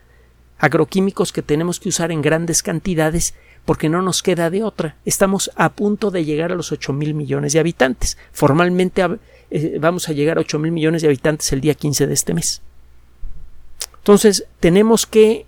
Agroquímicos 0.60 1.32
que 1.32 1.42
tenemos 1.42 1.80
que 1.80 1.88
usar 1.88 2.12
en 2.12 2.22
grandes 2.22 2.62
cantidades 2.62 3.34
porque 3.64 3.88
no 3.88 4.02
nos 4.02 4.22
queda 4.22 4.50
de 4.50 4.62
otra. 4.62 4.98
Estamos 5.06 5.52
a 5.56 5.70
punto 5.70 6.12
de 6.12 6.26
llegar 6.26 6.52
a 6.52 6.56
los 6.56 6.74
8 6.74 6.92
mil 6.92 7.14
millones 7.14 7.54
de 7.54 7.62
habitantes. 7.62 8.18
Formalmente 8.34 9.08
eh, 9.50 9.78
vamos 9.80 10.10
a 10.10 10.12
llegar 10.12 10.38
a 10.38 10.42
8 10.42 10.60
mil 10.60 10.74
millones 10.74 11.02
de 11.02 11.08
habitantes 11.08 11.54
el 11.54 11.62
día 11.62 11.76
15 11.76 12.08
de 12.08 12.14
este 12.14 12.34
mes. 12.34 12.62
Entonces, 14.00 14.48
tenemos 14.60 15.06
que 15.06 15.46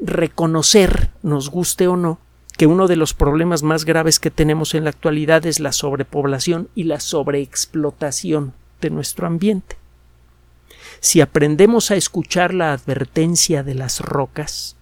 reconocer, 0.00 1.10
nos 1.24 1.50
guste 1.50 1.88
o 1.88 1.96
no, 1.96 2.20
que 2.62 2.68
uno 2.68 2.86
de 2.86 2.94
los 2.94 3.12
problemas 3.12 3.64
más 3.64 3.84
graves 3.84 4.20
que 4.20 4.30
tenemos 4.30 4.76
en 4.76 4.84
la 4.84 4.90
actualidad 4.90 5.44
es 5.46 5.58
la 5.58 5.72
sobrepoblación 5.72 6.68
y 6.76 6.84
la 6.84 7.00
sobreexplotación 7.00 8.54
de 8.80 8.90
nuestro 8.90 9.26
ambiente. 9.26 9.78
Si 11.00 11.20
aprendemos 11.20 11.90
a 11.90 11.96
escuchar 11.96 12.54
la 12.54 12.72
advertencia 12.72 13.64
de 13.64 13.74
las 13.74 13.98
rocas, 13.98 14.76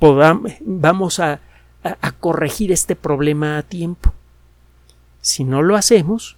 vamos 0.00 1.20
a, 1.20 1.38
a 1.84 2.10
corregir 2.10 2.72
este 2.72 2.96
problema 2.96 3.56
a 3.56 3.62
tiempo. 3.62 4.12
Si 5.20 5.44
no 5.44 5.62
lo 5.62 5.76
hacemos, 5.76 6.36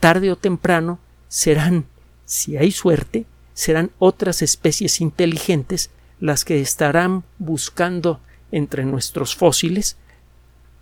tarde 0.00 0.32
o 0.32 0.36
temprano 0.36 0.98
serán, 1.28 1.84
si 2.24 2.56
hay 2.56 2.70
suerte, 2.70 3.26
serán 3.52 3.90
otras 3.98 4.40
especies 4.40 5.02
inteligentes 5.02 5.90
las 6.20 6.46
que 6.46 6.62
estarán 6.62 7.24
buscando 7.36 8.22
entre 8.52 8.84
nuestros 8.84 9.34
fósiles 9.34 9.96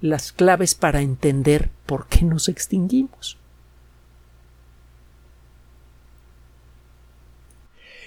las 0.00 0.32
claves 0.32 0.74
para 0.74 1.00
entender 1.00 1.70
por 1.86 2.08
qué 2.08 2.24
nos 2.24 2.48
extinguimos. 2.48 3.38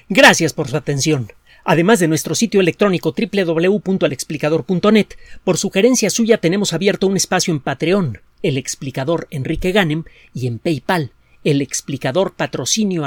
Gracias 0.09 0.53
por 0.53 0.69
su 0.69 0.77
atención. 0.77 1.31
Además 1.65 1.99
de 1.99 2.07
nuestro 2.07 2.33
sitio 2.33 2.61
electrónico 2.61 3.13
www.alexplicador.net, 3.13 5.07
por 5.43 5.57
sugerencia 5.57 6.09
suya 6.09 6.37
tenemos 6.37 6.71
abierto 6.71 7.07
un 7.07 7.17
espacio 7.17 7.53
en 7.53 7.59
Patreon, 7.59 8.21
el 8.41 8.57
explicador 8.57 9.27
Enrique 9.31 9.73
Ganem, 9.73 10.05
y 10.33 10.47
en 10.47 10.59
PayPal, 10.59 11.11
el 11.43 11.61
explicador 11.61 12.35
patrocinio 12.35 13.03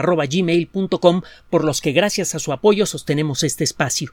por 1.49 1.65
los 1.65 1.81
que 1.81 1.93
gracias 1.93 2.35
a 2.35 2.39
su 2.39 2.53
apoyo 2.53 2.85
sostenemos 2.85 3.45
este 3.45 3.65
espacio. 3.65 4.13